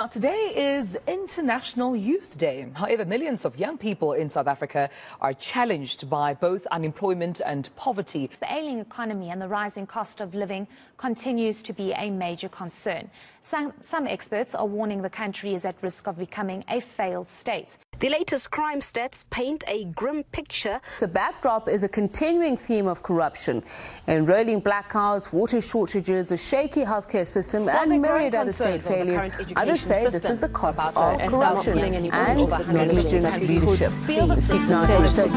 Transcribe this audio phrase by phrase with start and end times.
[0.00, 2.68] Now, Today is International Youth Day.
[2.72, 4.90] However, millions of young people in South Africa
[5.20, 8.30] are challenged by both unemployment and poverty.
[8.38, 13.10] The ailing economy and the rising cost of living continues to be a major concern.
[13.42, 17.76] Some, some experts are warning the country is at risk of becoming a failed state.
[18.00, 20.80] The latest crime stats paint a grim picture.
[21.00, 23.64] The backdrop is a continuing theme of corruption,
[24.06, 29.32] enrolling blackouts, water shortages, a shaky healthcare system, While and myriad other state failures.
[29.56, 33.92] Others say this is the cost of corruption and negligent leadership.
[33.98, 35.32] Speak now to research.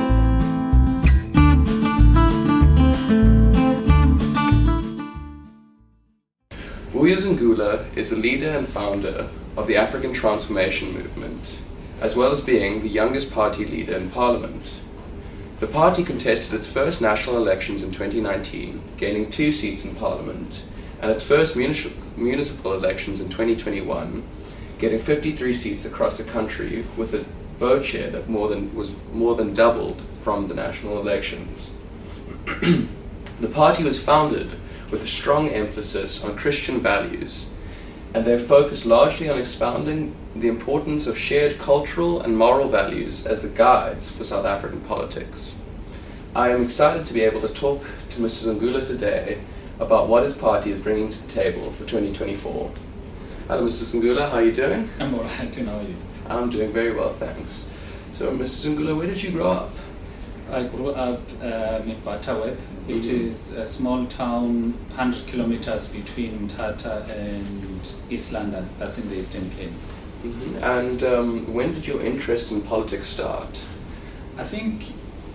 [6.94, 11.60] Vuyo Zungula is the leader and founder of the African Transformation Movement,
[12.02, 14.82] as well as being the youngest party leader in parliament.
[15.60, 20.64] The party contested its first national elections in 2019, gaining two seats in parliament,
[21.00, 24.24] and its first munici- municipal elections in 2021,
[24.80, 27.24] getting 53 seats across the country with a
[27.60, 31.76] vote share that more than was more than doubled from the national elections.
[32.46, 34.49] the party was founded
[34.90, 37.52] with a strong emphasis on Christian values,
[38.13, 43.41] and they're focused largely on expounding the importance of shared cultural and moral values as
[43.41, 45.62] the guides for South African politics.
[46.35, 48.54] I am excited to be able to talk to Mr.
[48.54, 49.41] Zungula today
[49.79, 52.71] about what his party is bringing to the table for 2024.
[53.48, 53.84] Hello, Mr.
[53.84, 54.89] Zungula, how are you doing?
[54.99, 55.95] I'm alright, and how are you?
[56.29, 57.70] I'm doing very well, thanks.
[58.13, 58.67] So, Mr.
[58.67, 59.71] Zungula, where did you grow up?
[60.52, 63.32] I grew up um, in Butterworth, which Mhm.
[63.32, 68.68] is a small town 100 kilometers between Tata and East London.
[68.78, 69.72] That's in the Eastern Cape.
[70.25, 70.62] Mhm.
[70.62, 73.59] And um, when did your interest in politics start?
[74.38, 74.84] I think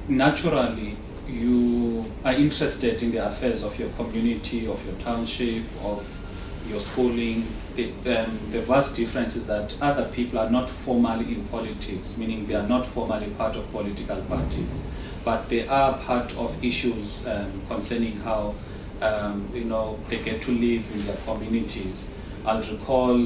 [0.09, 0.97] naturally
[1.28, 6.05] you are interested in the affairs of your community, of your township, of
[6.70, 7.44] your schooling.
[7.75, 12.47] The, um, the vast difference is that other people are not formally in politics, meaning
[12.47, 14.81] they are not formally part of political parties,
[15.27, 18.54] but they are part of issues um, concerning how
[19.03, 22.14] um, you know they get to live in their communities.
[22.47, 23.19] I'll recall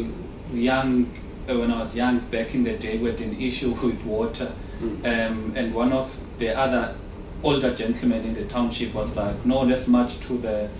[0.52, 1.12] young
[1.48, 4.50] uh, when I was young back in the day, we had an issue with water,
[4.80, 5.04] Mm.
[5.04, 6.94] um, and one of the other
[7.42, 10.70] older gentlemen in the township was like, "No, let's march to the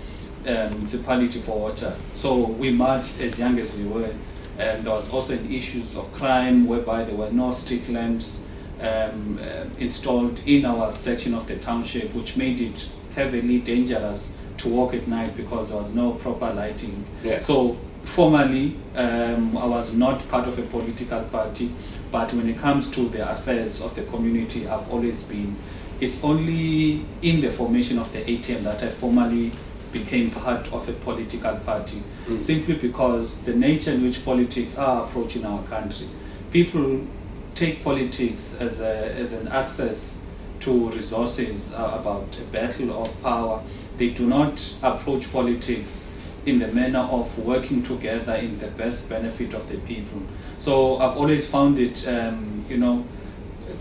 [0.47, 4.11] um, municipality for water." So we marched as young as we were.
[4.57, 8.43] And there was also an issues of crime whereby there were no street lamps
[8.81, 14.69] um, uh, installed in our section of the township, which made it heavily dangerous to
[14.69, 17.05] walk at night because there was no proper lighting.
[17.23, 17.39] Yeah.
[17.41, 21.71] So formally, um, I was not part of a political party,
[22.11, 25.55] but when it comes to the affairs of the community, I've always been.
[25.99, 29.51] It's only in the formation of the ATM that I formally
[29.91, 32.39] became part of a political party, Mm.
[32.39, 36.07] simply because the nature in which politics are approaching our country.
[36.51, 37.01] People
[37.55, 40.21] take politics as, a, as an access
[40.61, 43.61] to resources uh, about a battle of power.
[43.97, 46.11] They do not approach politics
[46.45, 50.21] in the manner of working together in the best benefit of the people.
[50.57, 53.05] So I've always found it, um, you know,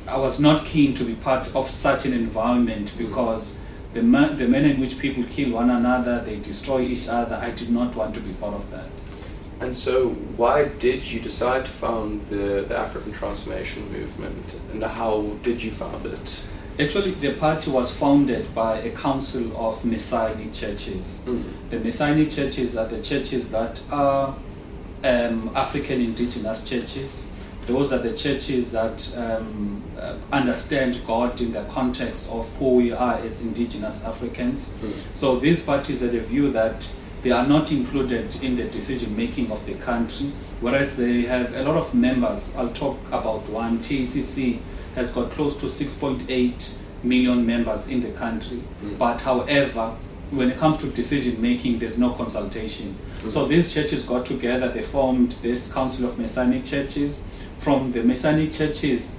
[0.06, 3.58] I was not keen to be part of such an environment because
[3.92, 7.70] the, the manner in which people kill one another, they destroy each other, I did
[7.70, 8.88] not want to be part of that.
[9.60, 15.22] And so, why did you decide to found the, the African Transformation Movement, and how
[15.42, 16.46] did you found it?
[16.78, 21.24] Actually, the party was founded by a council of Messianic churches.
[21.26, 21.44] Mm.
[21.68, 24.34] The Messianic churches are the churches that are
[25.04, 27.26] um, African indigenous churches.
[27.66, 32.92] Those are the churches that um, uh, understand God in the context of who we
[32.92, 34.70] are as indigenous Africans.
[34.70, 34.92] Mm.
[35.12, 36.90] So these parties had a view that
[37.22, 41.62] they are not included in the decision making of the country, whereas they have a
[41.62, 42.54] lot of members.
[42.56, 43.78] I'll talk about one.
[43.78, 44.58] TCC
[44.94, 48.98] has got close to 6.8 million members in the country, Mm.
[48.98, 49.92] but however,
[50.30, 52.94] when it comes to decision making, there's no consultation.
[53.28, 57.24] So these churches got together, they formed this Council of Messianic Churches.
[57.58, 59.16] From the Messianic churches,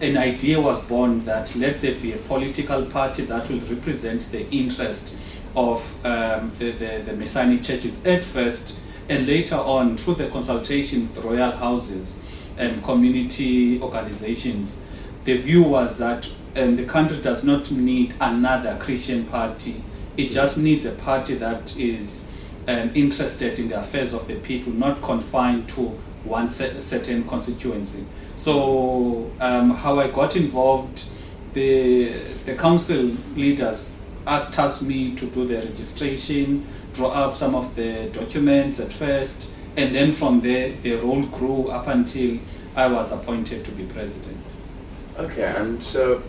[0.00, 4.48] an idea was born that let there be a political party that will represent the
[4.50, 5.14] interest
[5.56, 8.78] of um, the, the, the Messianic churches at first,
[9.08, 12.22] and later on, through the consultation with royal houses
[12.56, 14.80] and community organizations,
[15.24, 19.82] the view was that um, the country does not need another Christian party.
[20.16, 22.26] It just needs a party that is
[22.68, 25.88] um, interested in the affairs of the people, not confined to
[26.24, 28.06] one cer- certain constituency.
[28.36, 31.04] So, um, how I got involved,
[31.52, 32.08] the
[32.46, 33.90] the council leaders
[34.26, 39.94] asked me to do the registration, draw up some of the documents at first, And
[39.94, 42.38] then from there, the role grew up until
[42.76, 44.38] I was appointed to be president.
[45.18, 46.22] Okay, and so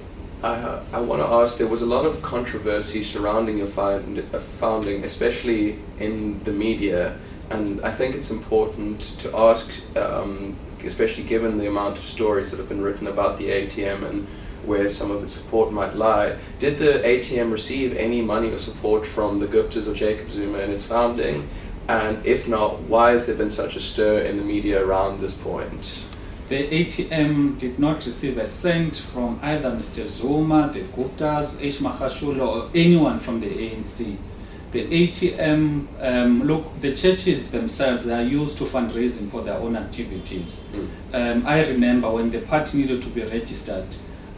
[0.43, 5.03] I, I want to ask there was a lot of controversy surrounding your uh, founding,
[5.03, 7.17] especially in the media,
[7.51, 12.57] and I think it's important to ask, um, especially given the amount of stories that
[12.57, 14.27] have been written about the ATM and
[14.65, 16.37] where some of its support might lie.
[16.59, 20.71] Did the ATM receive any money or support from the Guptas or Jacob Zuma in
[20.71, 21.47] its founding?
[21.87, 25.35] And if not, why has there been such a stir in the media around this
[25.35, 26.07] point?
[26.47, 30.07] The ATM did not receive a cent from either Mr.
[30.07, 34.15] Zuma, the Guptas, Ace Magashule, or anyone from the ANC.
[34.71, 39.75] The ATM, um, look, the churches themselves, they are used to fundraising for their own
[39.75, 40.61] activities.
[40.71, 40.87] Mm.
[41.13, 43.87] Um, I remember when the party needed to be registered,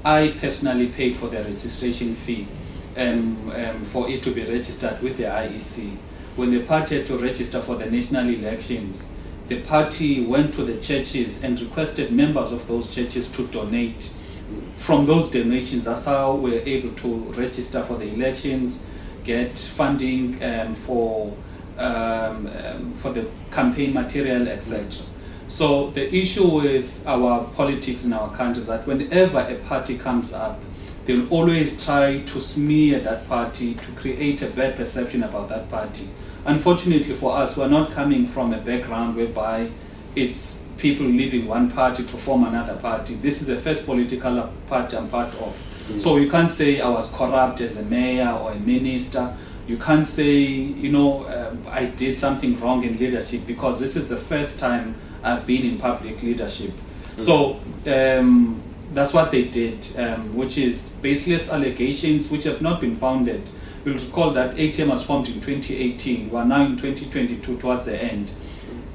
[0.07, 2.47] I personally paid for the registration fee
[2.95, 5.97] um, um, for it to be registered with the IEC.
[6.37, 9.11] When the party had to register for the national elections,
[9.49, 14.15] the party went to the churches and requested members of those churches to donate.
[14.77, 18.85] From those donations, that's how we were able to register for the elections,
[19.25, 21.35] get funding um, for
[21.77, 25.05] um, um, for the campaign material, etc.
[25.47, 30.33] So the issue with our politics in our country is that whenever a party comes
[30.33, 30.61] up,
[31.05, 36.09] they'll always try to smear that party to create a bad perception about that party.
[36.45, 39.69] Unfortunately for us, we're not coming from a background whereby
[40.15, 43.15] it's people leaving one party to form another party.
[43.15, 45.61] This is the first political party I'm part of.
[45.89, 45.99] Mm.
[45.99, 49.35] So you can't say I was corrupt as a mayor or a minister.
[49.67, 54.07] You can't say, you know, um, I did something wrong in leadership because this is
[54.07, 54.95] the first time
[55.27, 56.71] I've been in public leadership.
[56.71, 57.19] Mm.
[57.19, 57.59] So
[58.19, 58.61] um,
[58.93, 63.49] that's what they did, um, which is baseless allegations which have not been founded.
[63.83, 66.29] You'll recall that ATM was formed in 2018.
[66.29, 68.31] We're now in 2022 towards the end.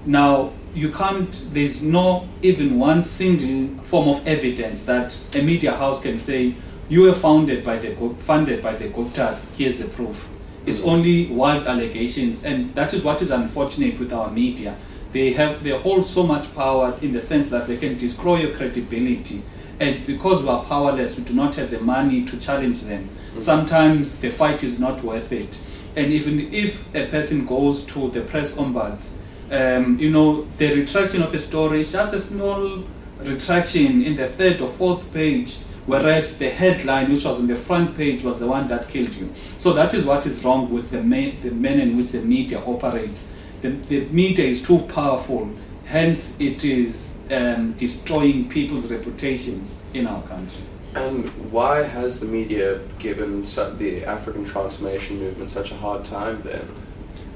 [0.05, 6.03] Now, you can't, there's no even one single form of evidence that a media house
[6.03, 6.55] can say,
[6.89, 10.31] you were founded by the, funded by the Guptas, here's the proof.
[10.67, 10.89] It's mm.
[10.89, 14.77] only wild allegations, and that is what is unfortunate with our media
[15.13, 18.57] they have they hold so much power in the sense that they can destroy your
[18.57, 19.43] credibility.
[19.81, 23.05] And because we are powerless we do not have the money to challenge them.
[23.09, 23.39] Mm-hmm.
[23.39, 25.63] sometimes the fight is not worth it.
[25.97, 29.17] And even if a person goes to the press ombuds
[29.53, 32.83] um, you know the retraction of a story is just a small
[33.21, 37.95] retraction in the third or fourth page whereas the headline which was on the front
[37.97, 39.29] page was the one that killed you.
[39.59, 42.63] So that is what is wrong with the, ma- the men in which the media
[42.65, 43.33] operates
[43.63, 45.49] the, the media is too powerful,
[45.87, 50.63] hence it is um, destroying people's reputations in our country.
[50.95, 56.69] And why has the media given the African transformation movement such a hard time then?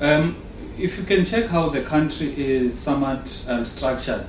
[0.00, 0.36] Um,
[0.78, 4.26] if you can check how the country is somewhat um, structured,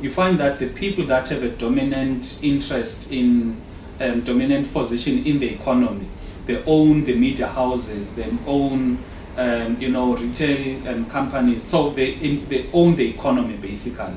[0.00, 3.60] you find that the people that have a dominant interest in
[4.00, 6.08] um, dominant position in the economy,
[6.46, 8.98] they own the media houses, they own
[9.36, 11.62] um, you know, retail um, companies.
[11.62, 14.14] So they, in, they own the economy basically.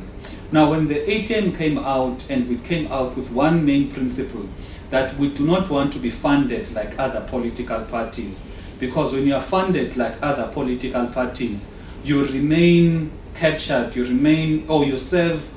[0.51, 4.47] Now, when the ATM came out, and we came out with one main principle
[4.91, 8.47] that we do not want to be funded like other political parties,
[8.79, 11.73] because when you are funded like other political parties,
[12.03, 15.51] you remain captured, you remain, or you serve,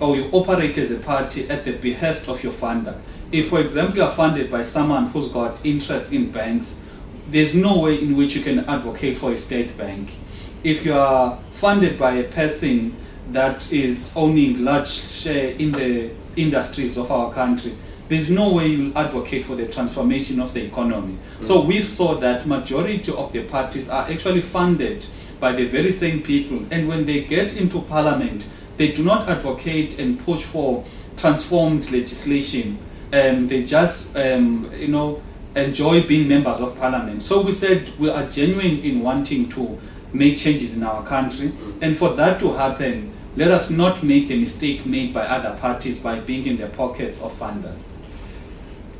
[0.00, 3.00] or you operate as a party at the behest of your funder.
[3.32, 6.83] If, for example, you are funded by someone who's got interest in banks,
[7.28, 10.14] there's no way in which you can advocate for a state bank.
[10.62, 12.96] If you are funded by a person
[13.32, 17.74] that is owning large share in the industries of our country,
[18.08, 21.18] there's no way you'll advocate for the transformation of the economy.
[21.38, 21.44] Mm.
[21.44, 25.06] So we saw that majority of the parties are actually funded
[25.40, 29.98] by the very same people, and when they get into parliament, they do not advocate
[29.98, 30.84] and push for
[31.16, 32.78] transformed legislation.
[33.12, 35.22] Um, they just, um, you know,
[35.56, 37.22] enjoy being members of parliament.
[37.22, 39.78] So we said we are genuine in wanting to
[40.12, 41.52] make changes in our country.
[41.80, 45.98] And for that to happen, let us not make the mistake made by other parties
[45.98, 47.88] by being in the pockets of funders.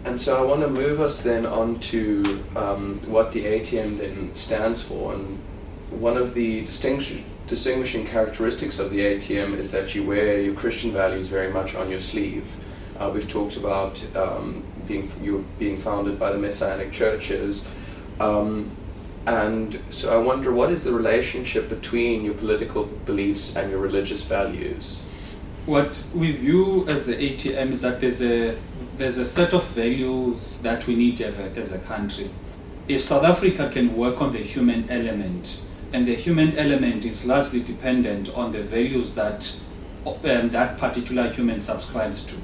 [0.04, 4.34] And so I want to move us then on to um, what the ATM then
[4.34, 5.14] stands for.
[5.14, 5.38] And
[5.90, 11.28] one of the distinguishing characteristics of the ATM is that you wear your Christian values
[11.28, 12.54] very much on your sleeve.
[12.98, 17.66] Uh, we've talked about um, being you being founded by the Messianic churches.
[18.20, 18.70] Um,
[19.26, 24.24] and so I wonder what is the relationship between your political beliefs and your religious
[24.24, 25.02] values?
[25.66, 28.56] What we view as the ATM is that there's a
[28.96, 32.30] there's a set of values that we need as a, as a country.
[32.86, 37.60] If South Africa can work on the human element and the human element is largely
[37.60, 39.58] dependent on the values that
[40.06, 42.36] um, that particular human subscribes to.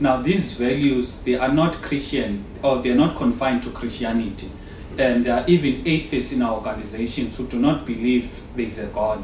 [0.00, 4.50] Now, these values they are not Christian or they are not confined to Christianity,
[4.98, 8.86] and there are even atheists in our organizations who do not believe there is a
[8.86, 9.22] God.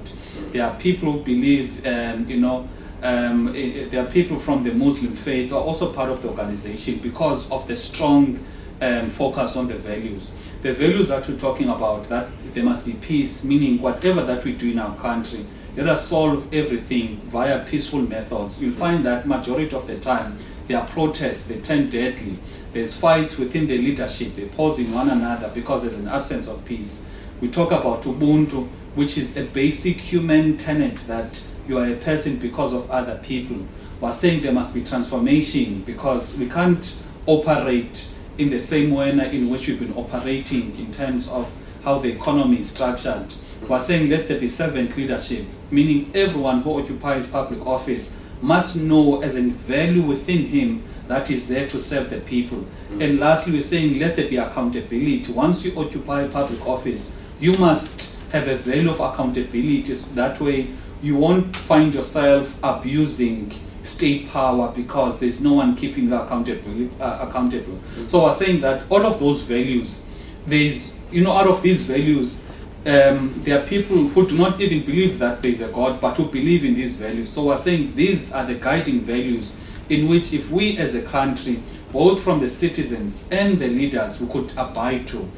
[0.52, 2.68] There are people who believe, um, you know.
[3.02, 6.98] Um, there are people from the Muslim faith who are also part of the organization
[6.98, 8.38] because of the strong
[8.82, 10.30] um, focus on the values
[10.62, 14.52] the values that we're talking about, that there must be peace, meaning whatever that we
[14.52, 15.44] do in our country,
[15.76, 18.60] let us solve everything via peaceful methods.
[18.60, 20.36] You'll find that majority of the time
[20.70, 22.36] there are protests, they turn deadly.
[22.72, 27.04] There's fights within the leadership, they're posing one another because there's an absence of peace.
[27.40, 32.36] We talk about Ubuntu, which is a basic human tenet that you are a person
[32.36, 33.66] because of other people.
[34.00, 38.08] We're saying there must be transformation because we can't operate
[38.38, 42.60] in the same manner in which we've been operating in terms of how the economy
[42.60, 43.34] is structured.
[43.68, 49.22] We're saying let there be servant leadership, meaning everyone who occupies public office must know
[49.22, 52.58] as a value within him that is there to serve the people.
[52.58, 53.02] Mm-hmm.
[53.02, 55.32] And lastly, we're saying let there be accountability.
[55.32, 59.94] Once you occupy public office, you must have a value of accountability.
[60.14, 60.70] That way,
[61.02, 63.50] you won't find yourself abusing
[63.82, 66.88] state power because there's no one keeping you accountable.
[67.00, 67.74] Uh, accountable.
[67.74, 68.08] Mm-hmm.
[68.08, 70.06] So we're saying that all of those values,
[70.46, 72.46] there's you know out of these values,
[72.86, 76.16] um, there are people who do not even believe that there is a God, but
[76.16, 77.30] who believe in these values.
[77.30, 81.58] So we're saying these are the guiding values in which, if we as a country,
[81.92, 85.30] both from the citizens and the leaders, we could abide to,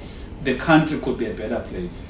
[0.44, 2.02] the country could be a better place.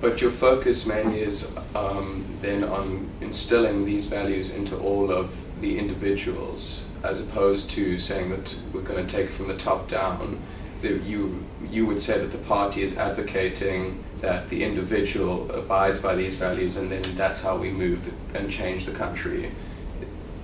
[0.00, 5.78] But your focus mainly is um, then on instilling these values into all of the
[5.78, 10.38] individuals as opposed to saying that we're going to take it from the top down.
[10.76, 16.14] So you you would say that the party is advocating that the individual abides by
[16.14, 19.50] these values, and then that's how we move and change the country.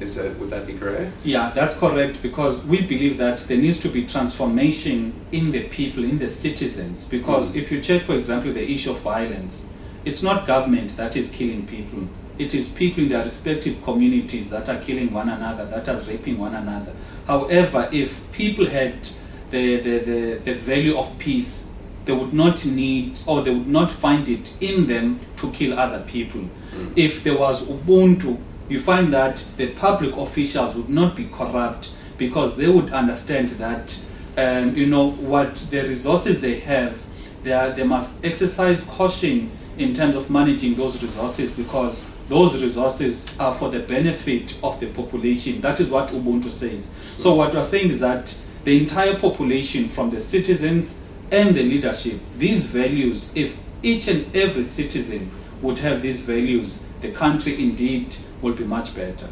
[0.00, 1.12] Is that would that be correct?
[1.24, 6.02] Yeah, that's correct because we believe that there needs to be transformation in the people,
[6.02, 7.06] in the citizens.
[7.06, 7.56] Because mm.
[7.56, 9.68] if you check, for example, the issue of violence,
[10.04, 14.68] it's not government that is killing people it is people in their respective communities that
[14.68, 16.92] are killing one another, that are raping one another.
[17.26, 19.08] However, if people had
[19.50, 21.71] the, the, the, the value of peace,
[22.04, 26.02] they would not need or they would not find it in them to kill other
[26.02, 26.40] people.
[26.74, 26.92] Mm.
[26.96, 32.56] If there was Ubuntu, you find that the public officials would not be corrupt because
[32.56, 33.98] they would understand that
[34.36, 37.04] um, you know what the resources they have,
[37.42, 43.26] they, are, they must exercise caution in terms of managing those resources because those resources
[43.38, 45.60] are for the benefit of the population.
[45.60, 46.90] That is what Ubuntu says.
[47.18, 50.98] So what we're saying is that the entire population, from the citizens
[51.32, 55.30] and the leadership, these values, if each and every citizen
[55.62, 59.28] would have these values, the country indeed would be much better.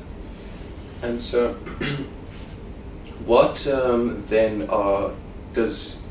[1.02, 1.54] And so,
[3.26, 5.12] what um, then are,
[5.52, 6.02] does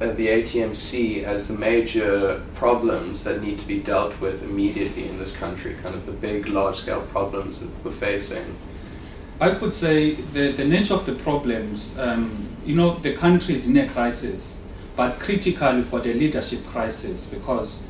[0.00, 5.08] uh, the ATM see as the major problems that need to be dealt with immediately
[5.08, 8.54] in this country, kind of the big, large scale problems that we're facing?
[9.40, 13.68] I could say the, the nature of the problems, um, you know, the country is
[13.68, 14.62] in a crisis,
[14.96, 17.84] but critically for the leadership crisis because,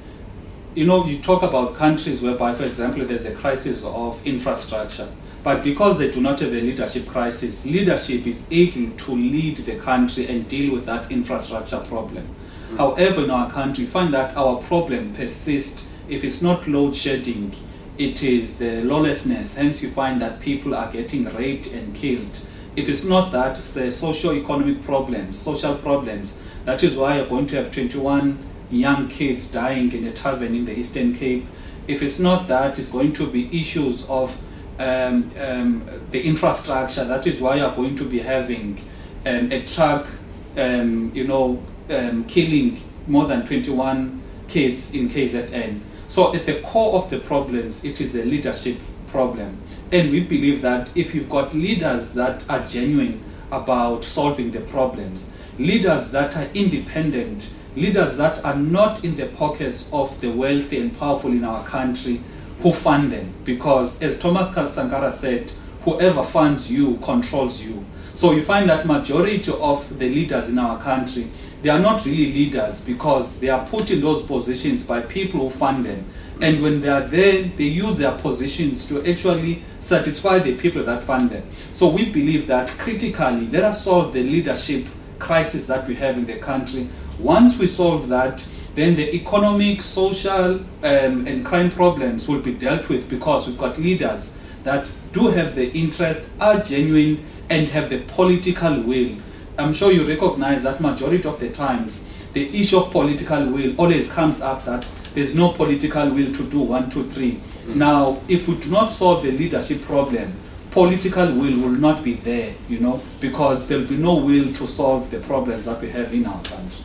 [0.74, 5.08] you know, you talk about countries whereby, for example, there's a crisis of infrastructure
[5.46, 9.76] but because they do not have a leadership crisis, leadership is able to lead the
[9.76, 12.26] country and deal with that infrastructure problem.
[12.72, 12.78] Mm.
[12.78, 15.88] However, in our country, we find that our problem persists.
[16.08, 17.54] If it's not load shedding,
[17.96, 19.54] it is the lawlessness.
[19.54, 22.40] Hence, you find that people are getting raped and killed.
[22.74, 26.36] If it's not that, it's the socio-economic problems, social problems.
[26.66, 28.38] That is why you're going to have 21
[28.72, 31.46] young kids dying in a tavern in the Eastern Cape.
[31.86, 34.42] If it's not that, it's going to be issues of
[34.80, 37.04] um, um, the infrastructure.
[37.04, 38.80] That is why you are going to be having
[39.24, 40.08] um, a truck,
[40.56, 45.80] um, you know, um, killing more than 21 kids in KZN.
[46.08, 49.58] So at the core of the problems, it is the leadership problem.
[49.92, 55.30] And we believe that if you've got leaders that are genuine about solving the problems,
[55.58, 60.96] leaders that are independent, leaders that are not in the pockets of the wealthy and
[60.98, 62.20] powerful in our country,
[62.60, 67.84] who fund them because as Thomas Sankara said, whoever funds you controls you.
[68.14, 71.28] So you find that majority of the leaders in our country,
[71.62, 75.50] they are not really leaders because they are put in those positions by people who
[75.50, 76.04] fund them.
[76.40, 81.02] And when they are there, they use their positions to actually satisfy the people that
[81.02, 81.48] fund them.
[81.72, 84.86] So we believe that critically, let us solve the leadership
[85.18, 86.88] crisis that we have in the country.
[87.18, 92.88] Once we solve that, then the economic, social, um, and crime problems will be dealt
[92.88, 98.00] with because we've got leaders that do have the interest, are genuine, and have the
[98.00, 99.16] political will.
[99.58, 102.04] I'm sure you recognize that majority of the times,
[102.34, 106.60] the issue of political will always comes up that there's no political will to do
[106.60, 107.40] one, two, three.
[107.66, 107.76] Mm.
[107.76, 110.34] Now, if we do not solve the leadership problem,
[110.76, 115.10] political will will not be there, you know, because there'll be no will to solve
[115.10, 116.84] the problems that we have in our country.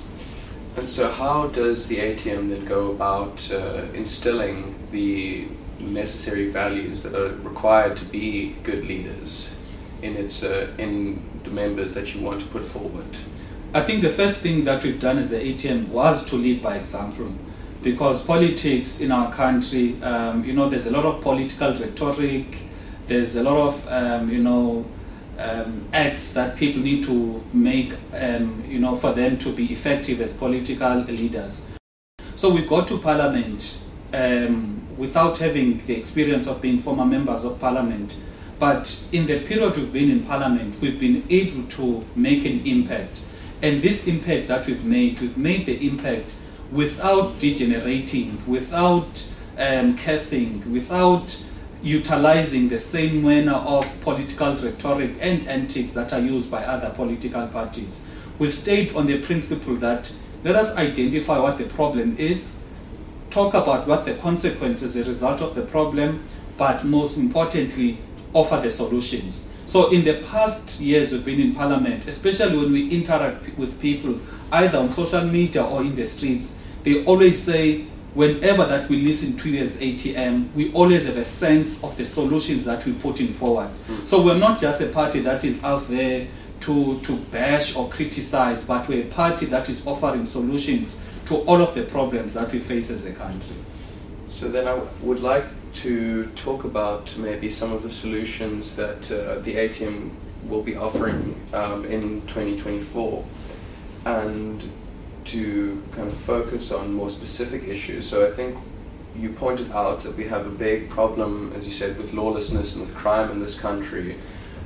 [0.78, 5.46] And so, how does the ATM then go about uh, instilling the
[5.78, 9.60] necessary values that are required to be good leaders
[10.02, 13.18] in its uh, in the members that you want to put forward?
[13.74, 16.78] I think the first thing that we've done as the ATM was to lead by
[16.78, 17.30] example,
[17.84, 22.71] because politics in our country, um, you know, there's a lot of political rhetoric,
[23.12, 24.86] there's a lot of um, you know
[25.38, 30.22] um, acts that people need to make, um, you know, for them to be effective
[30.22, 31.68] as political leaders.
[32.36, 33.82] So we got to Parliament
[34.14, 38.16] um, without having the experience of being former members of Parliament.
[38.60, 43.24] But in the period we've been in Parliament, we've been able to make an impact.
[43.64, 46.36] And this impact that we've made, we've made the impact
[46.72, 49.28] without degenerating, without
[49.58, 51.44] um, cursing, without
[51.84, 57.48] utilizing the same manner of political rhetoric and antics that are used by other political
[57.48, 58.06] parties.
[58.38, 62.60] We've stayed on the principle that let us identify what the problem is,
[63.30, 66.24] talk about what the consequences a result of the problem,
[66.58, 67.98] but most importantly,
[68.34, 69.48] offer the solutions.
[69.66, 74.20] So, in the past years we've been in Parliament, especially when we interact with people
[74.52, 79.38] either on social media or in the streets, they always say, whenever that we listen
[79.38, 83.28] to you as ATM, we always have a sense of the solutions that we're putting
[83.28, 83.70] forward.
[83.88, 84.08] Mm.
[84.08, 86.28] So we're not just a party that is out there
[86.62, 91.62] to, to bash or criticize, but we're a party that is offering solutions to all
[91.62, 93.56] of the problems that we face as a country.
[94.28, 99.40] So then I would like to talk about maybe some of the solutions that uh,
[99.40, 100.12] the ATM
[100.48, 103.24] will be offering um, in 2024.
[104.06, 104.70] And
[105.26, 108.08] to kind of focus on more specific issues.
[108.08, 108.58] So I think
[109.16, 112.86] you pointed out that we have a big problem, as you said, with lawlessness and
[112.86, 114.18] with crime in this country.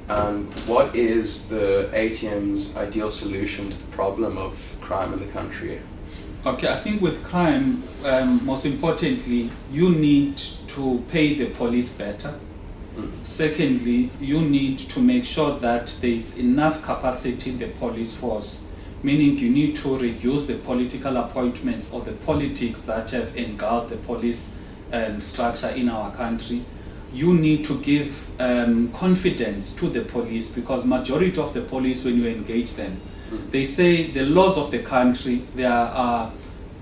[0.07, 5.81] And what is the ATM's ideal solution to the problem of crime in the country?
[6.45, 12.35] Okay, I think with crime, um, most importantly, you need to pay the police better.
[12.95, 13.25] Mm.
[13.25, 18.67] Secondly, you need to make sure that there is enough capacity in the police force
[19.03, 23.97] meaning you need to reduce the political appointments or the politics that have engulfed the
[23.97, 24.55] police
[24.91, 26.63] um, structure in our country.
[27.13, 32.17] You need to give um, confidence to the police because majority of the police, when
[32.17, 33.51] you engage them, mm.
[33.51, 36.31] they say the laws of the country they are,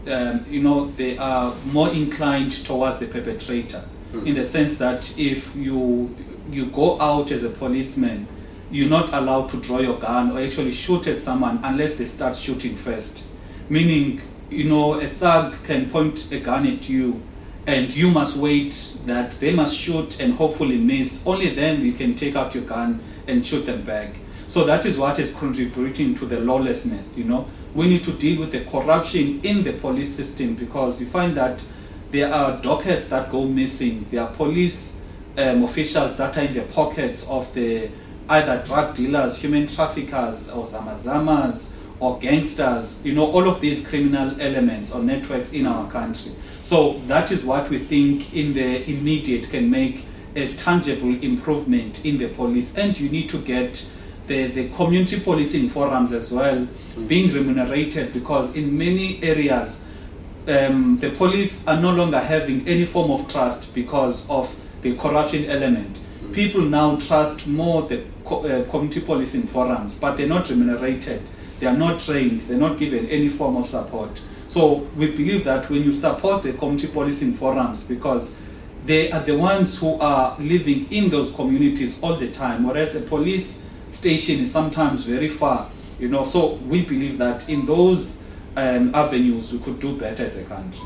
[0.08, 4.26] um, you know, they are more inclined towards the perpetrator, mm.
[4.26, 6.16] in the sense that if you
[6.50, 8.28] you go out as a policeman
[8.74, 12.36] you're not allowed to draw your gun or actually shoot at someone unless they start
[12.36, 13.26] shooting first.
[13.70, 17.22] Meaning, you know, a thug can point a gun at you
[17.68, 18.74] and you must wait
[19.06, 21.26] that they must shoot and hopefully miss.
[21.26, 24.16] Only then you can take out your gun and shoot them back.
[24.48, 27.48] So that is what is contributing to the lawlessness, you know.
[27.76, 31.64] We need to deal with the corruption in the police system because you find that
[32.10, 34.06] there are dockets that go missing.
[34.10, 35.00] There are police
[35.38, 37.90] um, officials that are in the pockets of the
[38.30, 44.40] either drug dealers, human traffickers, or zamazamas, or gangsters, you know, all of these criminal
[44.42, 46.34] elements or networks in our country.
[46.62, 50.06] So that is what we think in the immediate can make
[50.36, 52.76] a tangible improvement in the police.
[52.76, 53.90] And you need to get
[54.28, 57.08] the, the community policing forums as well mm-hmm.
[57.08, 59.84] being remunerated because in many areas
[60.48, 65.46] um, the police are no longer having any form of trust because of the corruption
[65.46, 65.98] element.
[65.98, 66.32] Mm-hmm.
[66.34, 71.22] People now trust more the uh, community policing forums, but they're not remunerated,
[71.60, 74.22] they are not trained, they're not given any form of support.
[74.48, 78.34] So we believe that when you support the community policing forums, because
[78.86, 83.02] they are the ones who are living in those communities all the time, whereas a
[83.02, 86.24] police station is sometimes very far, you know.
[86.24, 88.20] So we believe that in those
[88.56, 90.86] um, avenues we could do better as a country.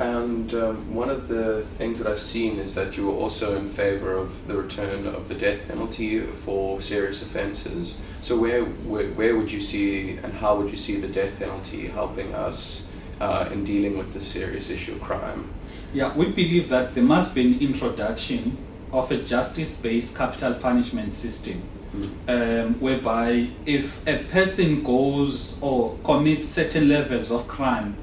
[0.00, 3.68] And um, one of the things that I've seen is that you are also in
[3.68, 8.00] favor of the return of the death penalty for serious offences.
[8.22, 11.88] So where, where, where would you see and how would you see the death penalty
[11.88, 12.88] helping us
[13.20, 15.50] uh, in dealing with the serious issue of crime?
[15.92, 18.56] Yeah, we believe that there must be an introduction
[18.92, 21.62] of a justice-based capital punishment system.
[21.94, 22.64] Mm.
[22.66, 27.96] Um, whereby if a person goes or commits certain levels of crime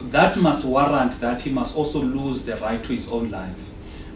[0.00, 3.70] that must warrant that he must also lose the right to his own life.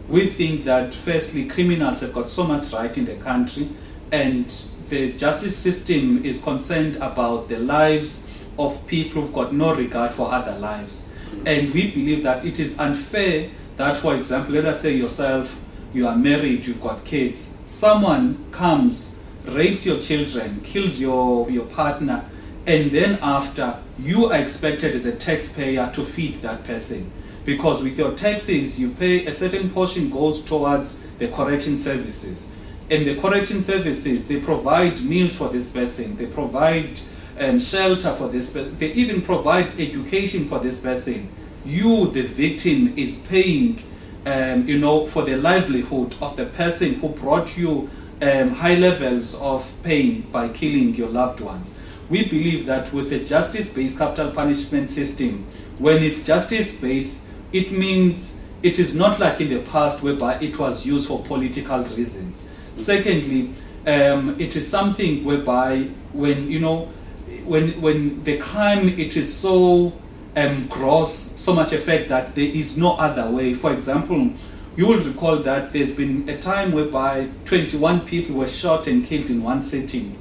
[0.07, 3.69] We think that, firstly, criminals have got so much right in the country,
[4.11, 4.49] and
[4.89, 8.25] the justice system is concerned about the lives
[8.59, 11.07] of people who've got no regard for other lives.
[11.45, 15.59] And we believe that it is unfair that, for example, let us say yourself,
[15.93, 19.15] you are married, you've got kids, someone comes,
[19.45, 22.25] rapes your children, kills your, your partner,
[22.67, 27.11] and then after, you are expected as a taxpayer to feed that person.
[27.45, 32.51] Because with your taxes, you pay a certain portion goes towards the correction services.
[32.89, 36.99] And the correction services, they provide meals for this person, they provide
[37.39, 41.29] um, shelter for this person, they even provide education for this person.
[41.63, 43.81] You, the victim, is paying
[44.25, 47.89] um, you know, for the livelihood of the person who brought you
[48.21, 51.73] um, high levels of pain by killing your loved ones.
[52.11, 55.47] We believe that with a justice-based capital punishment system,
[55.79, 60.85] when it's justice-based, it means it is not like in the past whereby it was
[60.85, 62.49] used for political reasons.
[62.73, 63.53] Secondly,
[63.87, 66.89] um, it is something whereby when you know
[67.45, 69.93] when when the crime it is so
[70.35, 73.53] um, gross, so much effect that there is no other way.
[73.53, 74.31] For example,
[74.75, 79.29] you will recall that there's been a time whereby 21 people were shot and killed
[79.29, 80.17] in one sitting.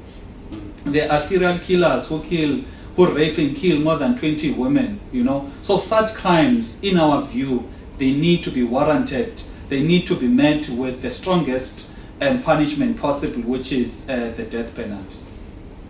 [0.84, 2.62] There are serial killers who kill,
[2.96, 5.50] who rape and kill more than 20 women, you know.
[5.62, 9.42] So such crimes, in our view, they need to be warranted.
[9.68, 14.44] They need to be met with the strongest um, punishment possible, which is uh, the
[14.44, 15.18] death penalty.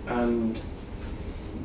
[0.07, 0.61] And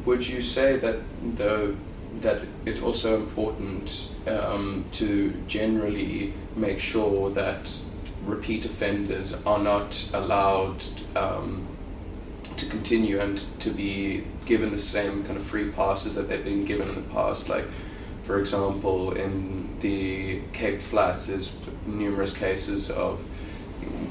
[0.06, 1.00] would you say that
[1.38, 1.76] the
[2.22, 7.78] that it's also important um, to generally make sure that
[8.24, 10.84] repeat offenders are not allowed
[11.16, 11.68] um,
[12.58, 16.66] to continue and to be given the same kind of free passes that they've been
[16.66, 17.50] given in the past.
[17.50, 17.66] Like,
[18.22, 21.52] for example, in the Cape Flats, there's
[21.86, 23.24] numerous cases of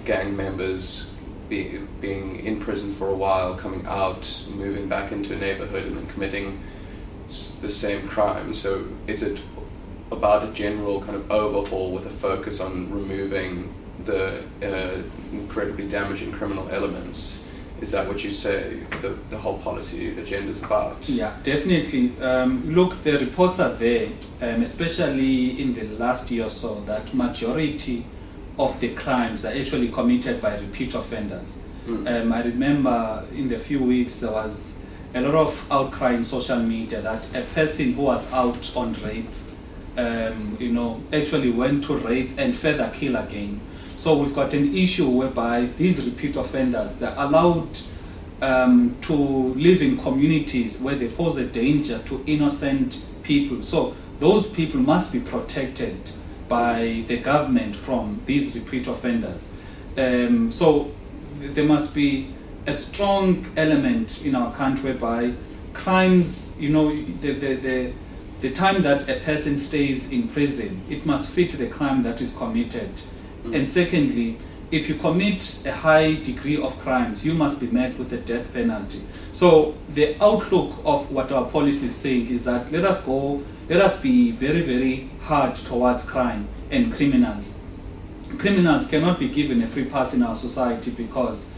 [0.04, 1.12] gang members
[1.48, 5.96] be, being in prison for a while, coming out, moving back into a neighborhood, and
[5.96, 6.62] then committing
[7.28, 8.54] the same crime.
[8.54, 9.42] So is it
[10.12, 15.02] about a general kind of overhaul with a focus on removing the uh,
[15.32, 17.43] incredibly damaging criminal elements?
[17.80, 21.08] Is that what you say the, the whole policy agenda is about?
[21.08, 22.12] Yeah, definitely.
[22.20, 24.08] Um, look, the reports are there,
[24.40, 28.06] um, especially in the last year or so, that majority
[28.58, 31.58] of the crimes are actually committed by repeat offenders.
[31.86, 32.22] Mm.
[32.22, 34.76] Um, I remember in the few weeks there was
[35.14, 39.28] a lot of outcry in social media that a person who was out on rape,
[39.96, 43.60] um, you know, actually went to rape and further kill again.
[43.96, 47.78] So we've got an issue whereby these repeat offenders they're allowed
[48.42, 53.62] um, to live in communities where they pose a danger to innocent people.
[53.62, 56.10] So those people must be protected
[56.48, 59.52] by the government from these repeat offenders.
[59.96, 60.92] Um, so
[61.38, 62.34] there must be
[62.66, 65.32] a strong element in our country whereby
[65.72, 67.92] crimes, you know, the, the, the,
[68.40, 72.34] the time that a person stays in prison, it must fit the crime that is
[72.36, 72.90] committed.
[73.44, 73.54] Mm.
[73.54, 74.38] And secondly,
[74.70, 78.52] if you commit a high degree of crimes, you must be met with a death
[78.52, 79.02] penalty.
[79.30, 83.80] So the outlook of what our policy is saying is that let us go, let
[83.80, 87.54] us be very, very hard towards crime and criminals.
[88.38, 91.52] Criminals cannot be given a free pass in our society because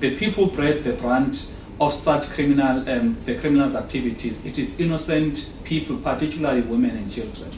[0.00, 4.44] the people bread the brunt of such criminal um, the criminals' activities.
[4.44, 7.50] It is innocent people, particularly women and children.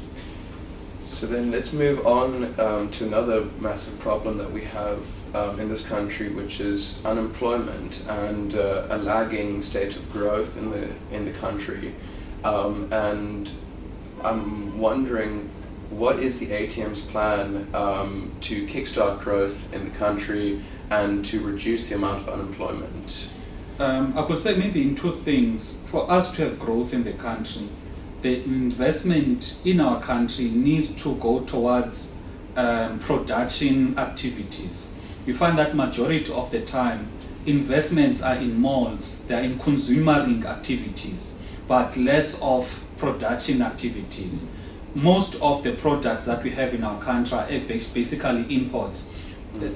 [1.10, 5.68] So then let's move on um, to another massive problem that we have um, in
[5.68, 11.24] this country, which is unemployment and uh, a lagging state of growth in the in
[11.26, 11.94] the country.
[12.44, 13.52] Um, and
[14.22, 15.50] I'm wondering,
[15.90, 20.62] what is the ATM's plan um, to kickstart growth in the country?
[20.90, 23.30] and to reduce the amount of unemployment?
[23.78, 25.78] Um, I could say maybe in two things.
[25.86, 27.68] For us to have growth in the country,
[28.22, 32.16] the investment in our country needs to go towards
[32.56, 34.90] um, production activities.
[35.26, 37.08] You find that majority of the time,
[37.46, 41.34] investments are in malls, they are in consumering activities,
[41.66, 44.46] but less of production activities.
[44.94, 49.10] Most of the products that we have in our country are basically imports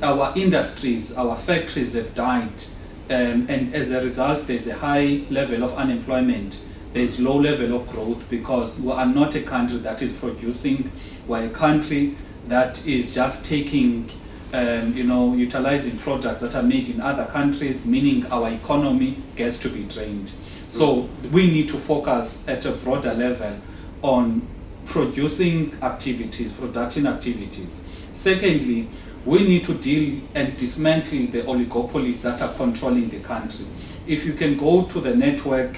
[0.02, 2.62] our industries, our factories have died,
[3.10, 6.64] um, and as a result, there's a high level of unemployment.
[6.94, 10.92] There's low level of growth because we are not a country that is producing.
[11.26, 14.08] We're a country that is just taking,
[14.52, 19.58] um, you know, utilizing products that are made in other countries, meaning our economy gets
[19.58, 20.30] to be drained.
[20.68, 23.58] So we need to focus at a broader level
[24.02, 24.46] on
[24.86, 27.82] producing activities, production activities.
[28.12, 28.88] Secondly,
[29.24, 33.66] we need to deal and dismantle the oligopolies that are controlling the country.
[34.06, 35.76] If you can go to the network,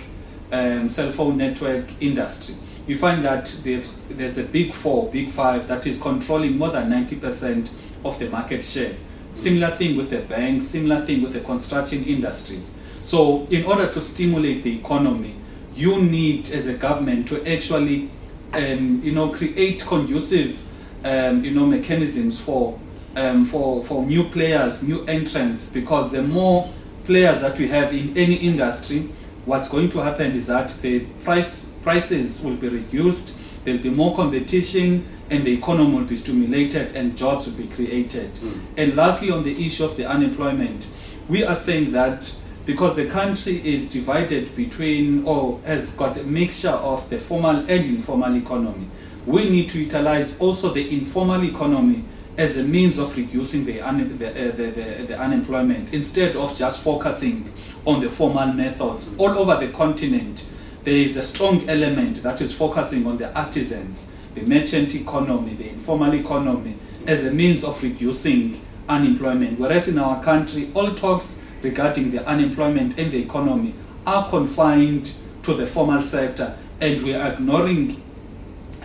[0.53, 2.55] um, cell phone network industry,
[2.87, 7.73] you find that there's, a big four, big five that is controlling more than 90%
[8.05, 8.95] of the market share.
[9.33, 12.75] Similar thing with the banks, similar thing with the construction industries.
[13.03, 15.35] So, in order to stimulate the economy,
[15.75, 18.11] you need, as a government, to actually,
[18.53, 20.65] um, you know, create conducive,
[21.05, 22.79] um, you know, mechanisms for,
[23.15, 25.69] um, for for new players, new entrants.
[25.69, 26.73] Because the more
[27.05, 29.09] players that we have in any industry,
[29.47, 34.15] what's going to happen is that the price prices will be reduced, there'll be more
[34.15, 38.33] competition, and the economy will be stimulated and jobs will be created.
[38.35, 38.61] Mm.
[38.77, 40.93] And lastly, on the issue of the unemployment,
[41.29, 46.69] we are saying that because the country is divided between or has got a mixture
[46.69, 48.89] of the formal and informal economy,
[49.25, 52.05] we need to utilize also the informal economy
[52.39, 56.55] as a means of reducing the, un- the, uh, the, the, the, unemployment instead of
[56.57, 57.51] just focusing
[57.87, 59.15] on the formal methods.
[59.17, 60.51] All over the continent,
[60.85, 65.71] there is a strong element that is focusing on the artisans, the merchant economy, the
[65.71, 69.59] informal economy, as a means of reducing unemployment.
[69.59, 73.75] Whereas in our country, all talks regarding the unemployment and the economy
[74.07, 78.03] are confined to the formal sector, and we are ignoring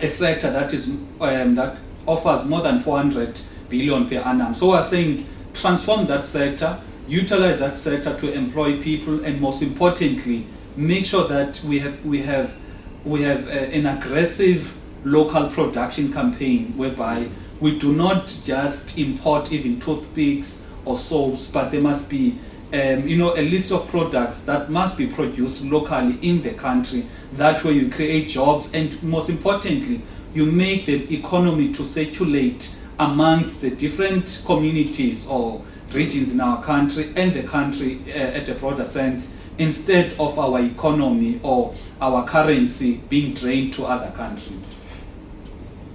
[0.00, 4.54] a sector that is um, that offers more than 400 billion per annum.
[4.54, 6.80] So we're saying transform that sector,
[7.12, 10.46] utilize that sector to employ people, and most importantly,
[10.76, 12.56] make sure that we have we have
[13.04, 17.28] we have uh, an aggressive local production campaign whereby
[17.60, 22.38] we do not just import even toothpicks or soaps, but there must be
[22.72, 27.04] um, you know, a list of products that must be produced locally in the country.
[27.34, 30.00] That way, you create jobs, and most importantly,
[30.32, 35.62] you make the economy to circulate amongst the different communities or
[35.94, 40.60] regions in our country and the country uh, at a broader sense instead of our
[40.60, 44.68] economy or our currency being drained to other countries.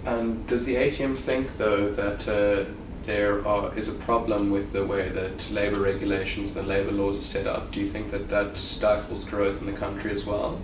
[0.05, 2.69] And does the ATM think, though, that uh,
[3.03, 7.21] there are, is a problem with the way that labour regulations and labour laws are
[7.21, 7.71] set up?
[7.71, 10.61] Do you think that that stifles growth in the country as well?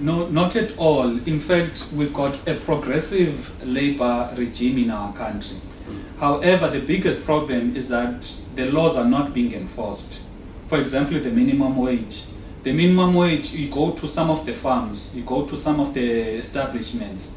[0.00, 1.10] No, not at all.
[1.26, 5.58] In fact, we've got a progressive labour regime in our country.
[5.88, 6.18] Mm.
[6.20, 10.24] However, the biggest problem is that the laws are not being enforced.
[10.66, 12.24] For example, the minimum wage.
[12.64, 15.94] The minimum wage, you go to some of the farms, you go to some of
[15.94, 17.36] the establishments,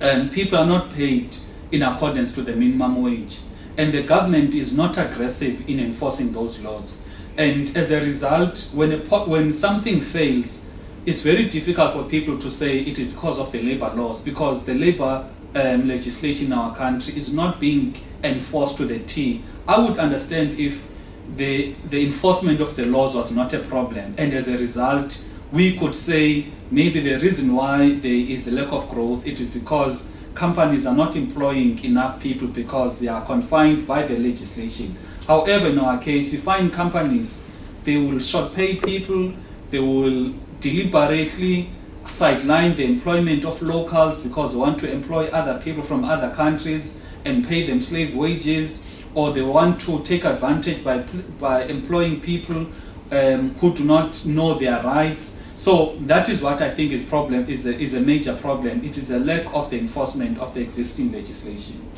[0.00, 1.36] and people are not paid
[1.72, 3.40] in accordance to the minimum wage.
[3.76, 6.98] And the government is not aggressive in enforcing those laws.
[7.36, 10.64] And as a result, when, a, when something fails,
[11.04, 14.64] it's very difficult for people to say it is because of the labor laws, because
[14.64, 19.42] the labor um, legislation in our country is not being enforced to the T.
[19.68, 20.90] I would understand if
[21.36, 24.14] the, the enforcement of the laws was not a problem.
[24.16, 28.72] And as a result, we could say maybe the reason why there is a lack
[28.72, 33.86] of growth, it is because companies are not employing enough people because they are confined
[33.86, 34.96] by the legislation.
[35.26, 37.44] However, in our case, you find companies,
[37.84, 39.34] they will short pay people,
[39.70, 41.68] they will deliberately
[42.06, 46.98] sideline the employment of locals because they want to employ other people from other countries
[47.26, 48.86] and pay them slave wages
[49.18, 50.98] or they want to take advantage by,
[51.40, 52.64] by employing people
[53.10, 55.42] um, who do not know their rights.
[55.56, 58.84] So that is what I think is problem is a, is a major problem.
[58.84, 61.90] It is a lack of the enforcement of the existing legislation.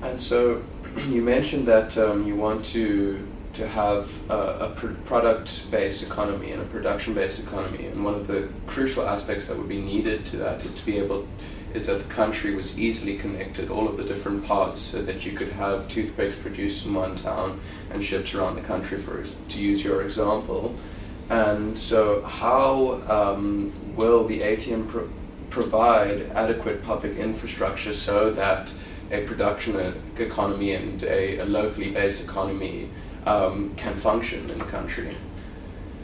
[0.00, 0.62] And so
[1.10, 6.64] you mentioned that um, you want to to have a, a product-based economy and a
[6.66, 10.72] production-based economy, and one of the crucial aspects that would be needed to that is
[10.72, 11.26] to be able
[11.74, 15.32] is that the country was easily connected, all of the different parts, so that you
[15.32, 19.84] could have toothpicks produced in one town and shipped around the country, for to use
[19.84, 20.74] your example.
[21.28, 25.08] And so, how um, will the ATM pro-
[25.48, 28.74] provide adequate public infrastructure so that
[29.12, 29.76] a production
[30.18, 32.88] economy and a, a locally based economy
[33.26, 35.16] um, can function in the country?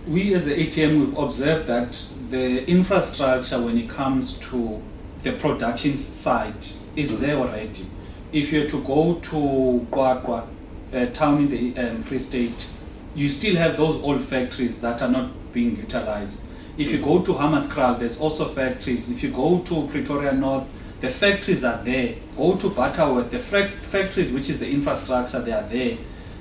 [0.06, 4.80] We as the ATM, we've observed that the infrastructure when it comes to
[5.26, 7.20] the production side is mm-hmm.
[7.20, 7.84] there already.
[8.32, 10.46] If you're to go to QwaQwa,
[10.92, 12.70] a town in the um, Free State,
[13.16, 16.44] you still have those old factories that are not being utilized.
[16.78, 19.10] If you go to Hammanskraal, there's also factories.
[19.10, 20.68] If you go to Pretoria North,
[21.00, 22.14] the factories are there.
[22.36, 25.98] Go to Butterworth, the factories, which is the infrastructure, they are there.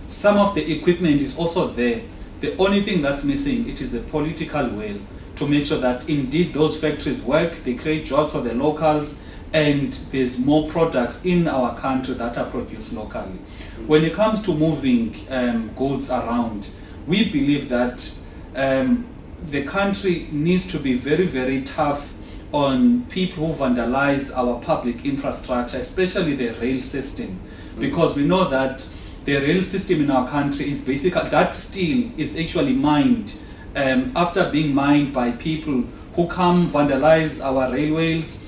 [0.09, 2.03] Some of the equipment is also there.
[2.39, 4.99] The only thing that's missing it is the political will
[5.35, 9.21] to make sure that indeed those factories work, they create jobs for the locals,
[9.53, 13.39] and there's more products in our country that are produced locally.
[13.87, 16.69] When it comes to moving um, goods around,
[17.07, 18.17] we believe that
[18.55, 19.05] um,
[19.45, 22.13] the country needs to be very, very tough
[22.51, 27.81] on people who vandalize our public infrastructure, especially the rail system, mm-hmm.
[27.81, 28.87] because we know that
[29.25, 33.35] the rail system in our country is basically that steel is actually mined
[33.75, 35.83] um, after being mined by people
[36.15, 38.43] who come vandalize our railways.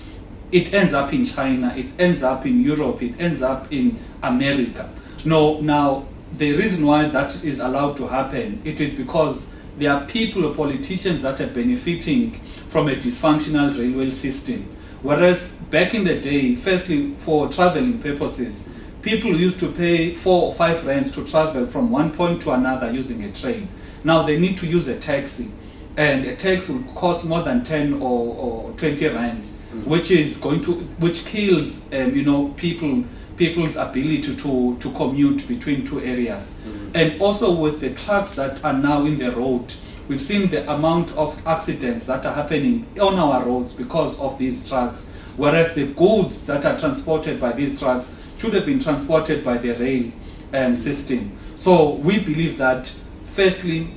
[0.51, 4.89] It ends up in China, it ends up in Europe, it ends up in America.
[5.25, 10.05] No, now the reason why that is allowed to happen, it is because there are
[10.05, 12.31] people or politicians that are benefiting
[12.69, 14.73] from a dysfunctional railway system.
[15.01, 18.67] Whereas back in the day, firstly for traveling purposes,
[19.01, 22.91] people used to pay four or five rands to travel from one point to another
[22.91, 23.67] using a train.
[24.03, 25.51] Now they need to use a taxi,
[25.95, 27.99] and a taxi will cost more than 10 or,
[28.35, 29.85] or 20 rands, mm.
[29.85, 33.03] which is going to, which kills, um, you know, people
[33.37, 36.55] people's ability to, to commute between two areas.
[36.65, 36.91] Mm.
[36.95, 39.73] And also with the trucks that are now in the road,
[40.07, 44.67] we've seen the amount of accidents that are happening on our roads because of these
[44.67, 49.57] trucks, whereas the goods that are transported by these trucks should have been transported by
[49.57, 50.11] the rail
[50.53, 51.31] um, system.
[51.55, 52.93] So we believe that,
[53.37, 53.87] firstly,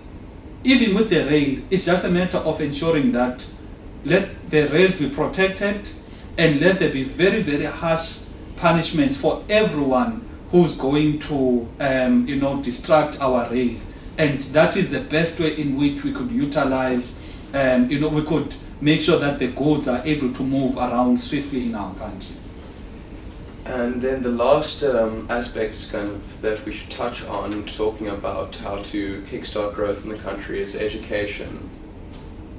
[0.64, 3.50] even with the rail, it's just a matter of ensuring that
[4.04, 5.90] let the rails be protected
[6.36, 8.18] and let there be very, very harsh
[8.56, 13.90] punishments for everyone who's going to, um, you know, distract our rails.
[14.18, 17.18] And that is the best way in which we could utilize,
[17.54, 21.18] um, you know, we could make sure that the goods are able to move around
[21.18, 22.36] swiftly in our country.
[23.70, 28.56] And then the last um, aspect kind of that we should touch on, talking about
[28.56, 31.70] how to kickstart growth in the country, is education,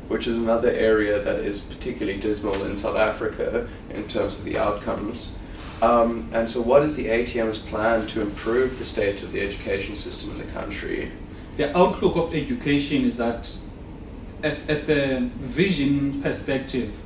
[0.08, 4.58] which is another area that is particularly dismal in South Africa in terms of the
[4.58, 5.38] outcomes.
[5.82, 9.98] Um, and so, what is the ATM's plan to improve the state of the education
[9.98, 11.12] system in the country?
[11.58, 13.54] The outlook of education is that,
[14.44, 17.04] at, at the vision perspective.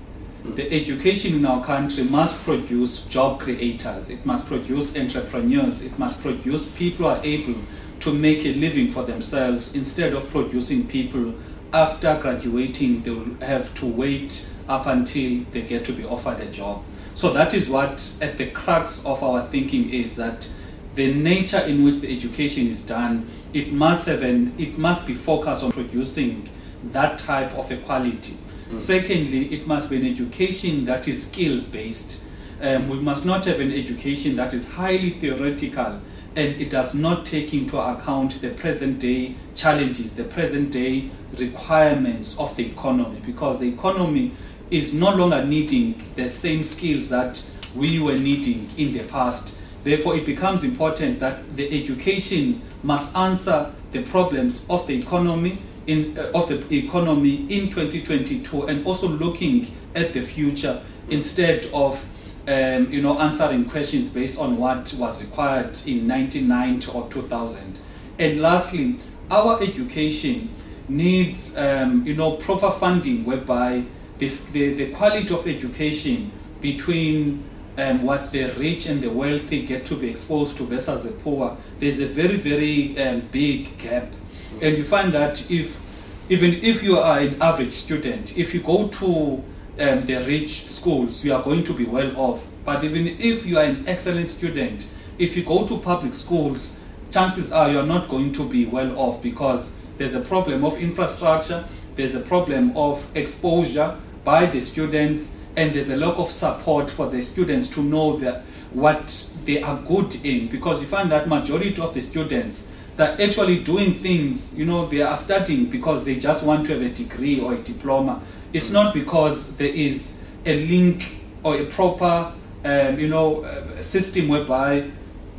[0.54, 6.22] The education in our country must produce job creators, it must produce entrepreneurs, it must
[6.22, 7.56] produce people who are able
[8.02, 11.34] to make a living for themselves instead of producing people
[11.74, 16.50] after graduating, they will have to wait up until they get to be offered a
[16.50, 16.84] job.
[17.16, 20.50] So that is what at the crux of our thinking is that
[20.96, 25.14] the nature in which the education is done, it must have an, it must be
[25.14, 26.48] focused on producing
[26.92, 28.38] that type of equality.
[28.70, 28.78] Mm.
[28.78, 32.24] Secondly, it must be an education that is skill based.
[32.62, 36.02] Um, we must not have an education that is highly theoretical
[36.36, 42.38] and it does not take into account the present day challenges, the present day requirements
[42.40, 44.32] of the economy, because the economy
[44.70, 49.58] is no longer needing the same skills that we were needing in the past.
[49.84, 56.18] Therefore, it becomes important that the education must answer the problems of the economy in
[56.18, 62.08] uh, of the economy in 2022 and also looking at the future instead of
[62.48, 67.80] um, you know answering questions based on what was required in 1990 or 2000.
[68.18, 70.54] And lastly, our education
[70.88, 73.86] needs um, you know proper funding whereby
[74.18, 77.44] this, the, the quality of education between
[77.78, 81.58] um, what the rich and the wealthy get to be exposed to versus the poor,
[81.80, 84.14] there's a very, very um, big gap.
[84.62, 85.82] And you find that if,
[86.30, 89.44] even if you are an average student, if you go to
[89.80, 92.48] um, the rich schools, you are going to be well off.
[92.64, 96.78] But even if you are an excellent student, if you go to public schools,
[97.12, 100.78] chances are you are not going to be well off because there's a problem of
[100.78, 106.90] infrastructure, there's a problem of exposure, by the students and there's a lack of support
[106.90, 108.42] for the students to know that
[108.74, 113.64] what they are good in because you find that majority of the students that actually
[113.64, 117.40] doing things you know they are studying because they just want to have a degree
[117.40, 118.22] or a diploma.
[118.54, 122.32] It's not because there is a link or a proper
[122.64, 124.90] um, you know uh, system whereby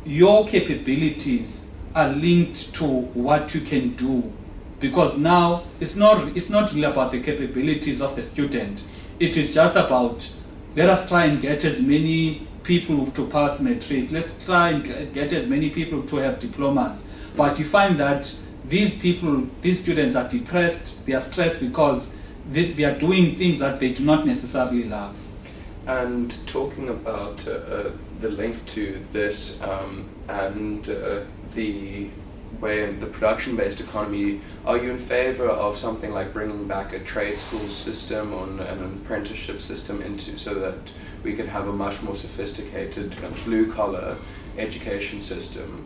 [0.05, 4.31] your capabilities are linked to what you can do.
[4.79, 8.83] Because now it's not it's not really about the capabilities of the student.
[9.19, 10.31] It is just about
[10.75, 14.11] let us try and get as many people to pass matric.
[14.11, 17.06] Let's try and get as many people to have diplomas
[17.37, 22.13] but you find that these people these students are depressed they are stressed because
[22.49, 25.15] this, they are doing things that they do not necessarily love
[25.87, 31.21] and talking about uh, uh, the link to this um, and uh,
[31.53, 32.09] the
[32.59, 36.99] way in the production-based economy, are you in favor of something like bringing back a
[36.99, 40.91] trade school system or an, apprenticeship system into so that
[41.23, 44.17] we can have a much more sophisticated kind of blue-collar
[44.57, 45.85] education system?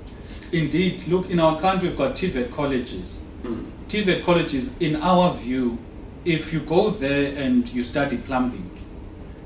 [0.52, 3.24] Indeed, look, in our country we've got TVET colleges.
[3.44, 3.72] Mm.
[3.88, 5.78] TVET colleges, in our view,
[6.26, 8.70] if you go there and you study plumbing,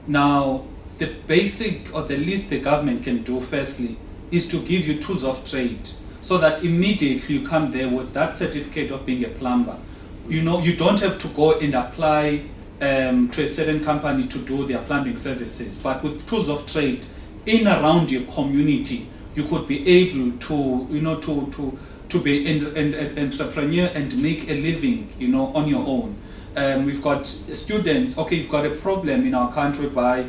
[0.08, 0.66] now
[0.98, 3.98] the basic or the least the government can do firstly
[4.32, 5.90] is to give you tools of trade
[6.22, 9.78] so that immediately you come there with that certificate of being a plumber.
[10.28, 12.42] You know, you don't have to go and apply
[12.82, 17.06] um, to a certain company to do their plumbing services, but with tools of trade
[17.46, 21.78] in around your community, you could be able to, you know, to to
[22.10, 26.16] to be an, an, an entrepreneur and make a living, you know, on your own.
[26.56, 28.18] Um, we've got students.
[28.18, 30.26] Okay, you've got a problem in our country by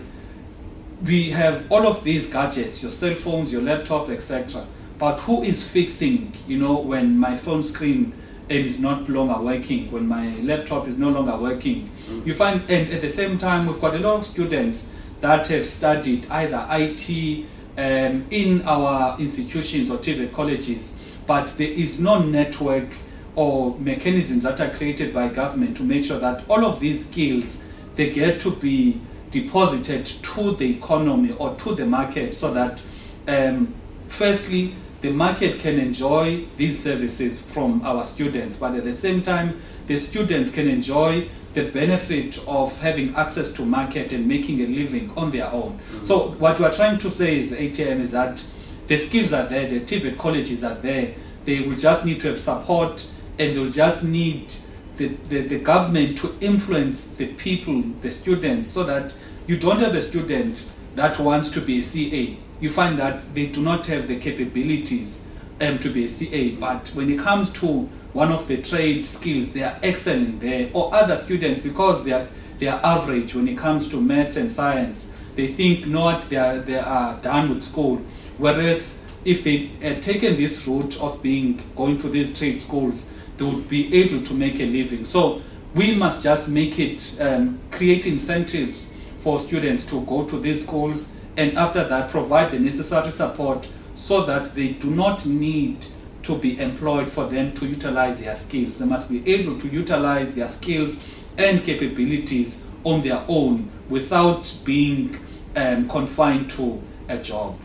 [1.04, 4.66] we have all of these gadgets, your cell phones, your laptop, etc.
[4.98, 8.14] But who is fixing, you know, when my phone screen
[8.48, 11.90] is not longer working, when my laptop is no longer working?
[12.09, 12.26] Mm.
[12.26, 14.88] You find, and at the same time, we've got a lot of students
[15.20, 17.44] that have studied either IT
[17.76, 22.88] um, in our institutions or TVET colleges, but there is no network
[23.34, 27.64] or mechanisms that are created by government to make sure that all of these skills
[27.94, 29.00] they get to be
[29.30, 32.82] deposited to the economy or to the market so that
[33.28, 33.74] um,
[34.08, 34.72] firstly
[35.02, 39.96] the market can enjoy these services from our students but at the same time the
[39.96, 45.30] students can enjoy the benefit of having access to market and making a living on
[45.32, 46.04] their own mm-hmm.
[46.04, 48.46] so what we're trying to say is atm is that
[48.86, 52.38] the skills are there the TVET colleges are there they will just need to have
[52.38, 54.54] support and they'll just need
[54.96, 59.14] the, the, the government to influence the people, the students, so that
[59.46, 62.36] you don't have a student that wants to be a CA.
[62.61, 65.28] You find that they do not have the capabilities
[65.61, 66.52] um, to be a CA.
[66.52, 70.70] But when it comes to one of the trade skills, they are excellent there.
[70.72, 72.26] Or other students, because they are,
[72.58, 76.58] they are average when it comes to maths and science, they think not they are,
[76.60, 78.00] they are done with school.
[78.38, 83.44] Whereas if they had taken this route of being going to these trade schools, they
[83.44, 85.04] would be able to make a living.
[85.04, 85.42] So
[85.74, 91.12] we must just make it, um, create incentives for students to go to these schools
[91.36, 95.84] and after that provide the necessary support so that they do not need
[96.26, 98.78] to be employed for them to utilize their skills.
[98.78, 101.04] They must be able to utilize their skills
[101.38, 105.18] and capabilities on their own without being
[105.54, 107.56] um, confined to a job.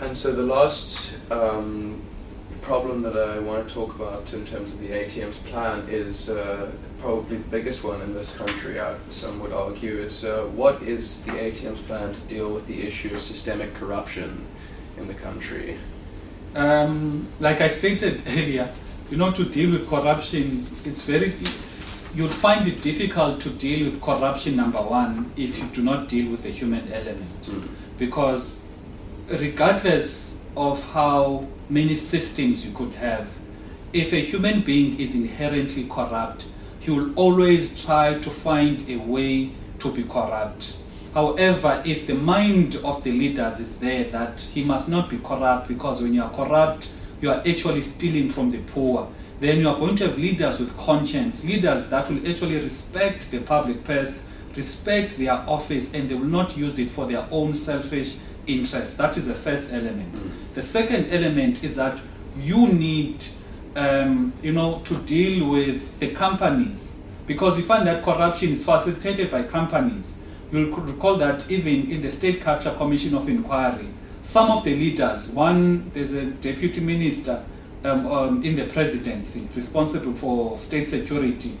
[0.00, 2.02] And so the last um,
[2.62, 6.72] problem that I want to talk about in terms of the ATM's plan is uh,
[6.98, 11.24] probably the biggest one in this country, uh, some would argue, is uh, what is
[11.24, 14.44] the ATM's plan to deal with the issue of systemic corruption
[14.96, 15.76] in the country?
[16.54, 18.72] Um, like I stated earlier,
[19.10, 21.32] you know, to deal with corruption, it's very,
[22.14, 26.30] you'll find it difficult to deal with corruption, number one, if you do not deal
[26.30, 27.42] with the human element.
[27.42, 27.68] Mm.
[27.98, 28.64] Because
[29.28, 33.28] regardless of how many systems you could have.
[33.92, 36.48] If a human being is inherently corrupt,
[36.80, 40.76] he will always try to find a way to be corrupt.
[41.14, 45.68] However, if the mind of the leaders is there that he must not be corrupt
[45.68, 49.08] because when you are corrupt, you are actually stealing from the poor,
[49.38, 53.38] then you are going to have leaders with conscience, leaders that will actually respect the
[53.38, 58.16] public purse, respect their office, and they will not use it for their own selfish
[58.48, 58.96] interests.
[58.96, 60.18] That is the first element.
[60.54, 62.00] The second element is that
[62.36, 63.24] you need,
[63.76, 66.96] um, you know, to deal with the companies
[67.26, 70.18] because we find that corruption is facilitated by companies.
[70.52, 73.88] You'll recall that even in the State Capture Commission of Inquiry,
[74.20, 77.44] some of the leaders, one, there's a deputy minister
[77.84, 81.52] um, um, in the presidency responsible for state security.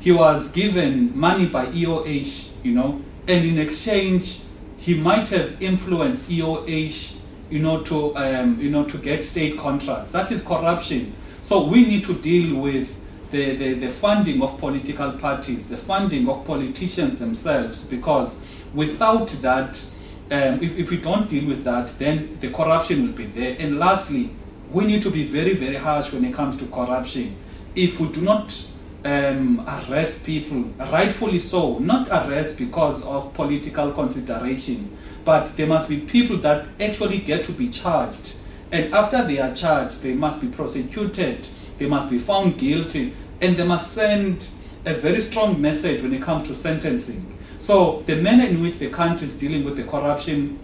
[0.00, 4.40] He was given money by EOH, you know, and in exchange,
[4.76, 7.16] he might have influenced EOH,
[7.48, 10.12] you know, to um, you know to get state contracts.
[10.12, 11.14] That is corruption.
[11.42, 12.94] So we need to deal with
[13.30, 18.38] the, the, the funding of political parties, the funding of politicians themselves, because
[18.74, 19.84] without that,
[20.30, 23.56] um, if, if we don't deal with that, then the corruption will be there.
[23.58, 24.30] And lastly,
[24.72, 27.36] we need to be very, very harsh when it comes to corruption.
[27.74, 28.70] If we do not
[29.04, 30.62] um, arrest people,
[30.92, 37.18] rightfully so, not arrest because of political consideration, but there must be people that actually
[37.18, 38.36] get to be charged.
[38.72, 41.48] And after they are charged, they must be prosecuted,
[41.80, 44.48] they must be found guilty, and they must send
[44.86, 47.36] a very strong message when it comes to sentencing.
[47.58, 50.60] So the manner in which the country is dealing with the corruption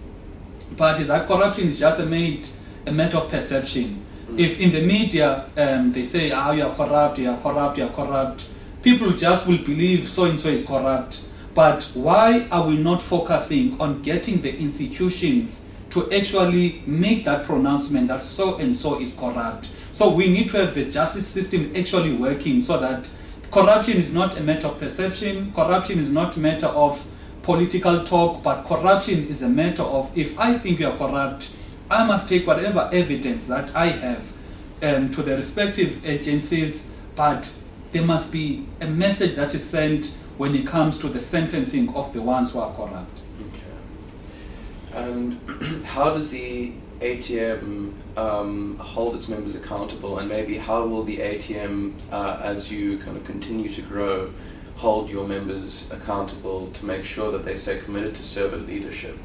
[0.76, 2.48] part is that corruption is just a, made,
[2.86, 4.06] a matter of perception
[4.36, 7.84] If in the media um, they say, ah, you are corrupt, you are corrupt, you
[7.84, 8.50] are corrupt,
[8.82, 11.24] people just will believe so and so is corrupt.
[11.54, 18.08] But why are we not focusing on getting the institutions to actually make that pronouncement
[18.08, 19.70] that so and so is corrupt?
[19.96, 23.10] So we need to have the justice system actually working so that
[23.50, 27.02] corruption is not a matter of perception, corruption is not a matter of
[27.40, 31.56] political talk, but corruption is a matter of if I think you are corrupt,
[31.90, 34.34] I must take whatever evidence that I have
[34.82, 37.58] um, to the respective agencies, but
[37.92, 42.12] there must be a message that is sent when it comes to the sentencing of
[42.12, 43.20] the ones who are corrupt.
[43.40, 45.08] Okay.
[45.08, 51.18] And how does the ATM um, hold its members accountable, and maybe how will the
[51.18, 54.32] ATM, uh, as you kind of continue to grow,
[54.76, 59.18] hold your members accountable to make sure that they stay committed to servant leadership?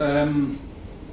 [0.00, 0.58] Um,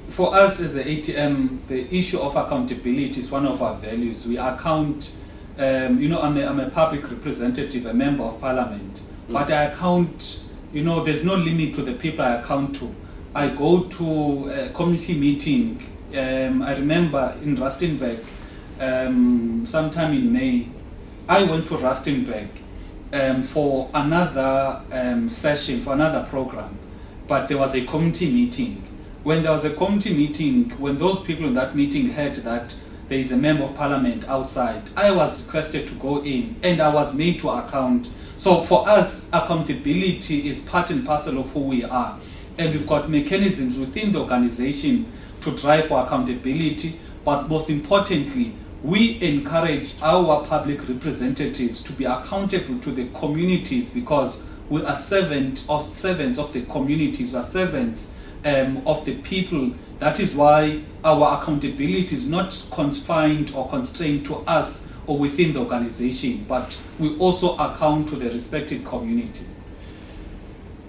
[0.08, 4.26] for us as the ATM, the issue of accountability is one of our values.
[4.26, 5.16] We account,
[5.58, 9.32] um, you know, I'm a, I'm a public representative, a member of parliament, mm.
[9.32, 10.42] but I account,
[10.72, 12.94] you know, there's no limit to the people I account to.
[13.36, 15.82] I go to a community meeting.
[16.16, 18.24] Um, I remember in Rustenburg,
[18.80, 20.68] um, sometime in May,
[21.28, 22.48] I went to Rustenburg
[23.12, 26.78] um, for another um, session, for another program,
[27.28, 28.82] but there was a community meeting
[29.26, 32.76] when there was a committee meeting, when those people in that meeting heard that
[33.08, 36.94] there is a member of parliament outside, I was requested to go in and I
[36.94, 38.08] was made to account.
[38.36, 42.20] So for us, accountability is part and parcel of who we are.
[42.58, 49.20] And we've got mechanisms within the organization to drive for accountability, but most importantly, we
[49.22, 55.92] encourage our public representatives to be accountable to the communities because we are servants of
[55.94, 59.72] servants of the communities, we are servants um, of the people.
[59.98, 65.60] That is why our accountability is not confined or constrained to us or within the
[65.60, 69.55] organization, but we also account to the respective communities.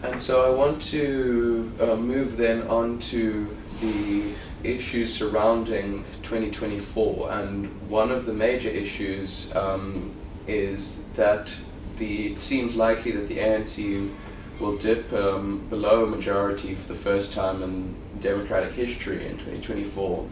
[0.03, 3.47] And so I want to uh, move then on to
[3.81, 4.33] the
[4.63, 7.31] issues surrounding 2024.
[7.31, 10.13] And one of the major issues um,
[10.45, 11.57] is that
[11.97, 14.11] the, it seems likely that the ANC
[14.59, 20.27] will dip um, below a majority for the first time in democratic history in 2024.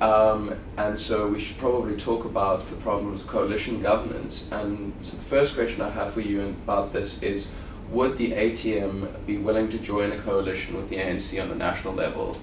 [0.00, 4.50] Um, and so we should probably talk about the problems of coalition governance.
[4.52, 7.50] And so the first question I have for you about this is
[7.90, 11.94] would the ATM be willing to join a coalition with the ANC on the national
[11.94, 12.38] level?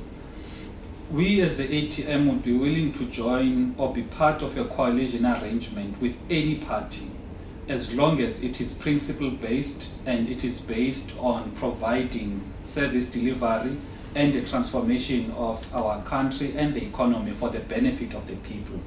[1.12, 5.26] We as the ATM would be willing to join or be part of a coalition
[5.26, 7.12] arrangement with any party
[7.68, 13.78] as long as it is principle based and it is based on providing service delivery
[14.16, 18.80] and the transformation of our country and the economy for the benefit of the people.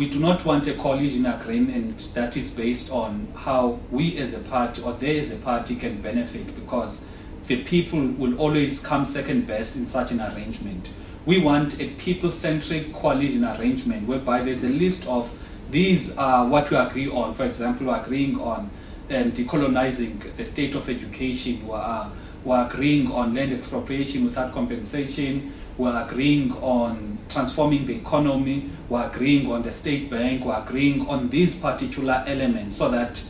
[0.00, 4.38] We do not want a coalition agreement that is based on how we as a
[4.38, 7.04] party or they as a party can benefit because
[7.44, 10.90] the people will always come second best in such an arrangement.
[11.26, 15.38] We want a people centric coalition arrangement whereby there's a list of
[15.70, 17.34] these are what we agree on.
[17.34, 18.70] For example, we're agreeing on
[19.10, 21.66] um, decolonizing the state of education.
[21.66, 22.10] We're,
[22.42, 25.52] we're agreeing on land expropriation without compensation.
[25.80, 28.68] We're agreeing on transforming the economy.
[28.90, 30.44] We're agreeing on the state bank.
[30.44, 33.24] We're agreeing on these particular elements so that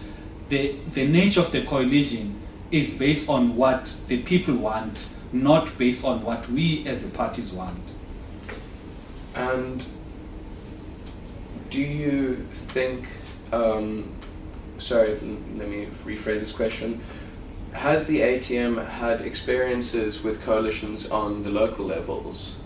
[0.48, 2.42] the, the nature of the coalition
[2.72, 7.52] is based on what the people want, not based on what we as the parties
[7.52, 7.92] want.
[9.36, 9.86] And
[11.70, 13.06] do you think,
[13.52, 14.12] um,
[14.78, 17.00] sorry, let me rephrase this question.
[17.72, 22.58] Has the ATM had experiences with coalitions on the local levels?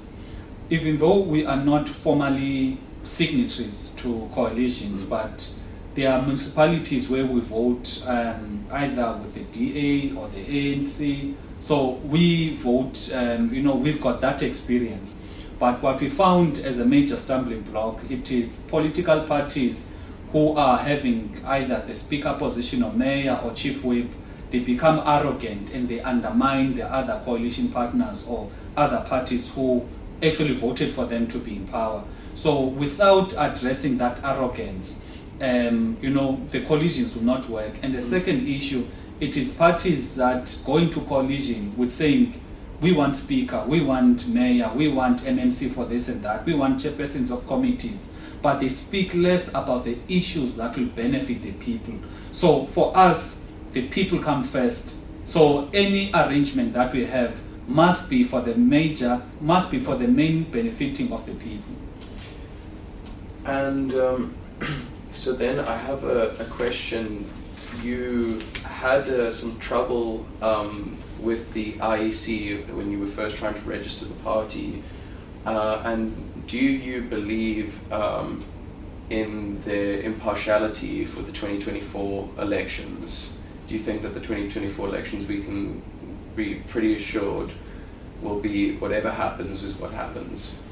[0.70, 5.10] Even though we are not formally signatories to coalitions, mm.
[5.10, 5.54] but
[5.94, 11.34] there are municipalities where we vote um, either with the DA or the ANC.
[11.60, 15.18] So we vote, um, you know, we've got that experience.
[15.60, 19.90] But what we found as a major stumbling block, it is political parties
[20.32, 24.08] who are having either the speaker position or mayor or chief whip,
[24.54, 29.84] they become arrogant and they undermine the other coalition partners or other parties who
[30.22, 32.04] actually voted for them to be in power.
[32.36, 35.02] So without addressing that arrogance,
[35.42, 37.72] um, you know, the coalitions will not work.
[37.82, 38.02] And the mm.
[38.02, 38.86] second issue,
[39.18, 42.40] it is parties that go into coalition with saying
[42.80, 46.78] we want speaker, we want mayor, we want MMC for this and that, we want
[46.78, 51.94] chairpersons of committees, but they speak less about the issues that will benefit the people.
[52.30, 53.43] So for us,
[53.74, 54.96] the people come first.
[55.24, 60.06] So any arrangement that we have must be for the major, must be for the
[60.08, 61.74] main benefiting of the people.
[63.44, 64.34] And um,
[65.12, 67.28] so then I have a, a question.
[67.82, 73.60] You had uh, some trouble um, with the IEC when you were first trying to
[73.60, 74.82] register the party.
[75.44, 78.44] Uh, and do you believe um,
[79.10, 83.38] in their impartiality for the 2024 elections?
[83.66, 85.82] Do you think that the 2024 elections we can
[86.36, 87.50] be pretty assured
[88.20, 90.62] will be whatever happens is what happens?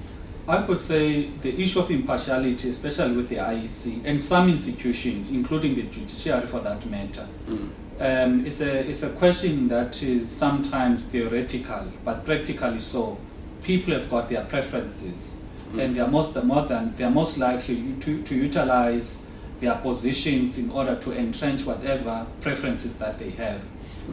[0.49, 5.76] I would say the issue of impartiality, especially with the IEC and some institutions, including
[5.76, 7.68] the judiciary for that matter, mm.
[8.01, 13.18] um, it's, a, it's a question that is sometimes theoretical, but practically so.
[13.62, 15.40] People have got their preferences,
[15.72, 15.80] mm.
[15.80, 19.24] and they are most, more than, they are most likely to, to utilize
[19.62, 23.62] their positions in order to entrench whatever preferences that they have.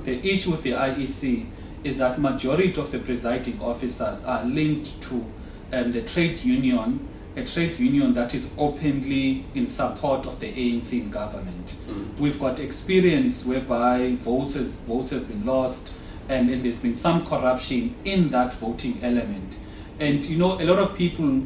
[0.06, 1.48] The issue with the IEC
[1.84, 5.26] is that majority of the presiding officers are linked to
[5.74, 10.94] um, the trade union, a trade union that is openly in support of the ANC
[10.94, 11.76] in government.
[11.88, 12.20] Mm.
[12.20, 15.98] We've got experience whereby votes, has, votes have been lost
[16.28, 19.58] and, and there's been some corruption in that voting element.
[20.00, 21.42] And you know, a lot of people,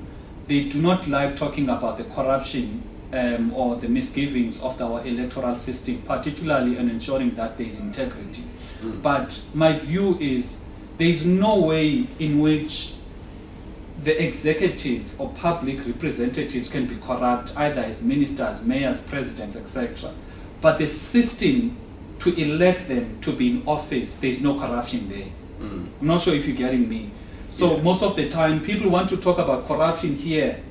[0.47, 2.83] they do not like talking about the corruption
[3.13, 8.43] um, or the misgivings of our electoral system, particularly in ensuring that there is integrity.
[8.81, 9.01] Mm.
[9.01, 10.63] But my view is
[10.97, 12.93] there is no way in which
[14.03, 20.11] the executive or public representatives can be corrupt either as ministers, mayors, presidents, etc.
[20.59, 21.77] But the system
[22.19, 25.27] to elect them to be in office, there's no corruption there.
[25.59, 25.87] Mm.
[26.01, 27.11] I'm not sure if you're getting me.
[27.47, 27.83] So yeah.
[27.83, 30.63] most of the time, people want to talk about corruption here,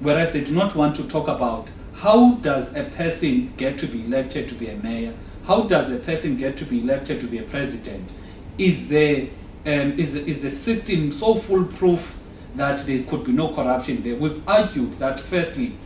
[0.00, 4.04] whereas they do not want to talk about how does a person get to be
[4.04, 5.14] elected to be a mayor?
[5.46, 8.10] How does a person get to be elected to be a president?
[8.58, 9.28] Is there
[9.66, 12.20] um, is, is the system so foolproof
[12.56, 14.14] that there could be no corruption there.
[14.14, 15.76] We've argued that firstly,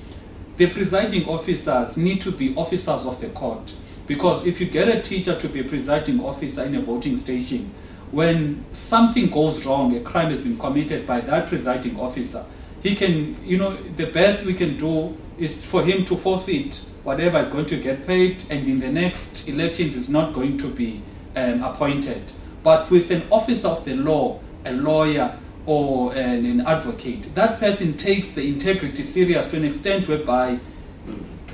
[0.57, 3.75] the presiding officers need to be officers of the court.
[4.07, 7.73] Because if you get a teacher to be a presiding officer in a voting station,
[8.11, 12.45] when something goes wrong, a crime has been committed by that presiding officer,
[12.89, 17.39] he can, you know, the best we can do is for him to forfeit whatever
[17.39, 21.03] is going to get paid, and in the next elections is not going to be
[21.37, 22.33] um, appointed.
[22.63, 27.97] But with an officer of the law, a lawyer, or an, an advocate, that person
[27.97, 30.59] takes the integrity serious to an extent whereby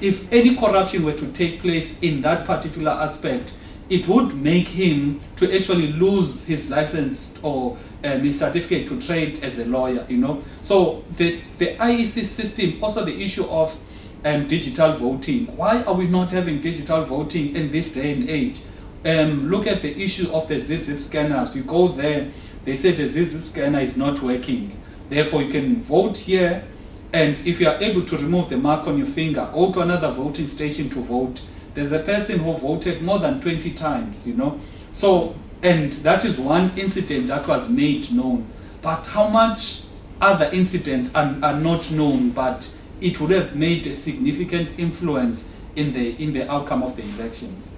[0.00, 3.58] if any corruption were to take place in that particular aspect,
[3.88, 9.42] it would make him to actually lose his license or um, his certificate to trade
[9.42, 10.44] as a lawyer, you know.
[10.60, 13.78] So the, the IEC system, also the issue of
[14.24, 15.46] um, digital voting.
[15.56, 18.60] Why are we not having digital voting in this day and age?
[19.04, 21.54] Um, look at the issue of the zip zip scanners.
[21.54, 22.30] You go there,
[22.64, 24.80] they say the zip scanner is not working.
[25.10, 26.64] Therefore, you can vote here,
[27.12, 30.10] and if you are able to remove the mark on your finger, go to another
[30.10, 31.42] voting station to vote.
[31.74, 34.58] There's a person who voted more than 20 times, you know.
[34.92, 35.34] So,
[35.64, 38.46] and that is one incident that was made known.
[38.82, 39.82] But how much
[40.20, 45.92] other incidents are, are not known, but it would have made a significant influence in
[45.92, 47.74] the in the outcome of the elections.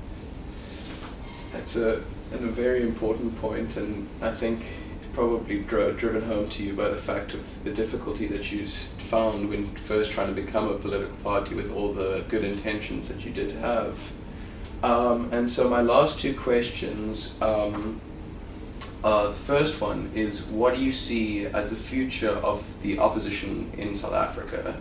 [1.53, 4.65] That's a a very important point, and I think
[5.13, 9.49] probably dro- driven home to you by the fact of the difficulty that you found
[9.49, 13.33] when first trying to become a political party with all the good intentions that you
[13.33, 14.13] did have.
[14.83, 17.41] Um, and so, my last two questions.
[17.41, 18.01] Um,
[19.05, 23.71] uh, the first one is what do you see as the future of the opposition
[23.79, 24.75] in South Africa?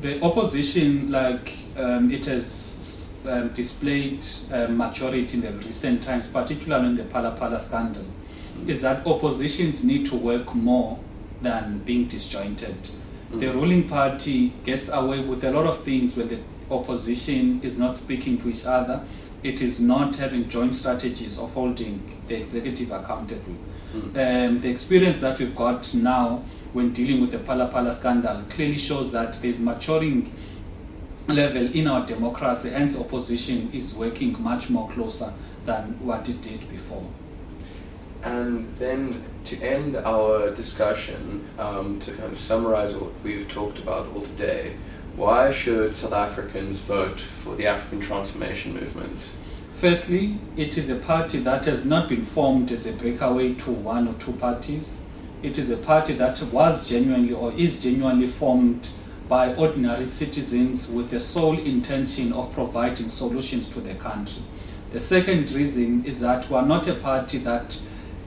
[0.00, 6.86] The opposition, like um, it has um, displayed um, maturity in the recent times, particularly
[6.86, 8.68] in the Phala scandal, mm.
[8.68, 10.98] is that oppositions need to work more
[11.42, 12.76] than being disjointed.
[13.32, 13.40] Mm.
[13.40, 16.38] The ruling party gets away with a lot of things when the
[16.70, 19.04] opposition is not speaking to each other.
[19.42, 23.54] It is not having joint strategies of holding the executive accountable.
[23.94, 24.48] Mm.
[24.48, 26.42] Um, the experience that we've got now
[26.72, 30.30] when dealing with the Phala scandal clearly shows that there's maturing
[31.28, 35.32] level in our democracy, hence opposition is working much more closer
[35.64, 37.06] than what it did before.
[38.22, 44.08] And then to end our discussion, um, to kind of summarize what we've talked about
[44.14, 44.76] all today,
[45.16, 49.32] why should South Africans vote for the African Transformation Movement?
[49.72, 54.08] Firstly, it is a party that has not been formed as a breakaway to one
[54.08, 55.02] or two parties.
[55.42, 58.90] It is a party that was genuinely or is genuinely formed
[59.26, 64.42] by ordinary citizens with the sole intention of providing solutions to the country.
[64.92, 67.80] The second reason is that we are not a party that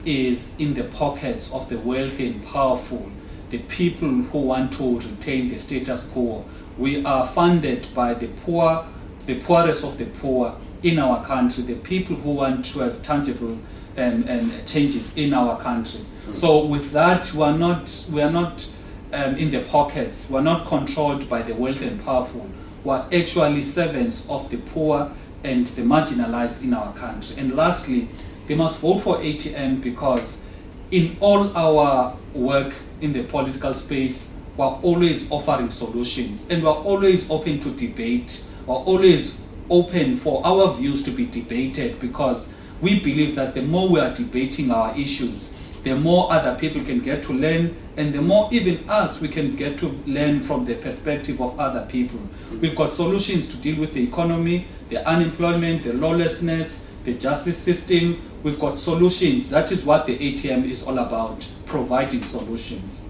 [0.04, 3.12] is in the pockets of the wealthy and powerful.
[3.50, 6.44] the people who want to retain the status quo.
[6.78, 8.86] We are funded by the poor,
[9.26, 13.58] the poorest of the poor in our country, the people who want to have tangible
[13.98, 16.00] um, um, changes in our country.
[16.26, 16.34] Mm.
[16.34, 18.70] So with that, we are not, we are not
[19.12, 20.30] um, in the pockets.
[20.30, 22.48] We are not controlled by the wealthy and powerful.
[22.84, 25.12] We are actually servants of the poor
[25.44, 27.36] and the marginalized in our country.
[27.38, 28.08] And lastly,
[28.46, 30.42] they must vote for ATM because
[30.90, 37.30] in all our work in the political space, we're always offering solutions and we're always
[37.30, 38.44] open to debate.
[38.66, 39.40] We're always
[39.70, 42.52] open for our views to be debated because
[42.82, 47.00] we believe that the more we are debating our issues, the more other people can
[47.00, 50.74] get to learn, and the more even us we can get to learn from the
[50.74, 52.20] perspective of other people.
[52.60, 58.20] We've got solutions to deal with the economy, the unemployment, the lawlessness, the justice system.
[58.42, 59.48] We've got solutions.
[59.48, 63.04] That is what the ATM is all about, providing solutions.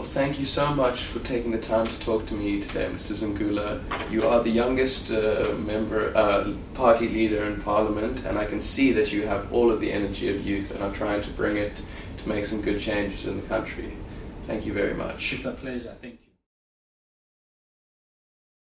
[0.00, 3.12] Well, thank you so much for taking the time to talk to me today, Mr.
[3.12, 3.82] Zungula.
[4.10, 8.92] You are the youngest uh, member, uh, party leader in Parliament, and I can see
[8.92, 11.82] that you have all of the energy of youth and are trying to bring it
[12.16, 13.92] to make some good changes in the country.
[14.46, 15.34] Thank you very much.
[15.34, 15.94] It's a pleasure.
[16.00, 16.19] Thank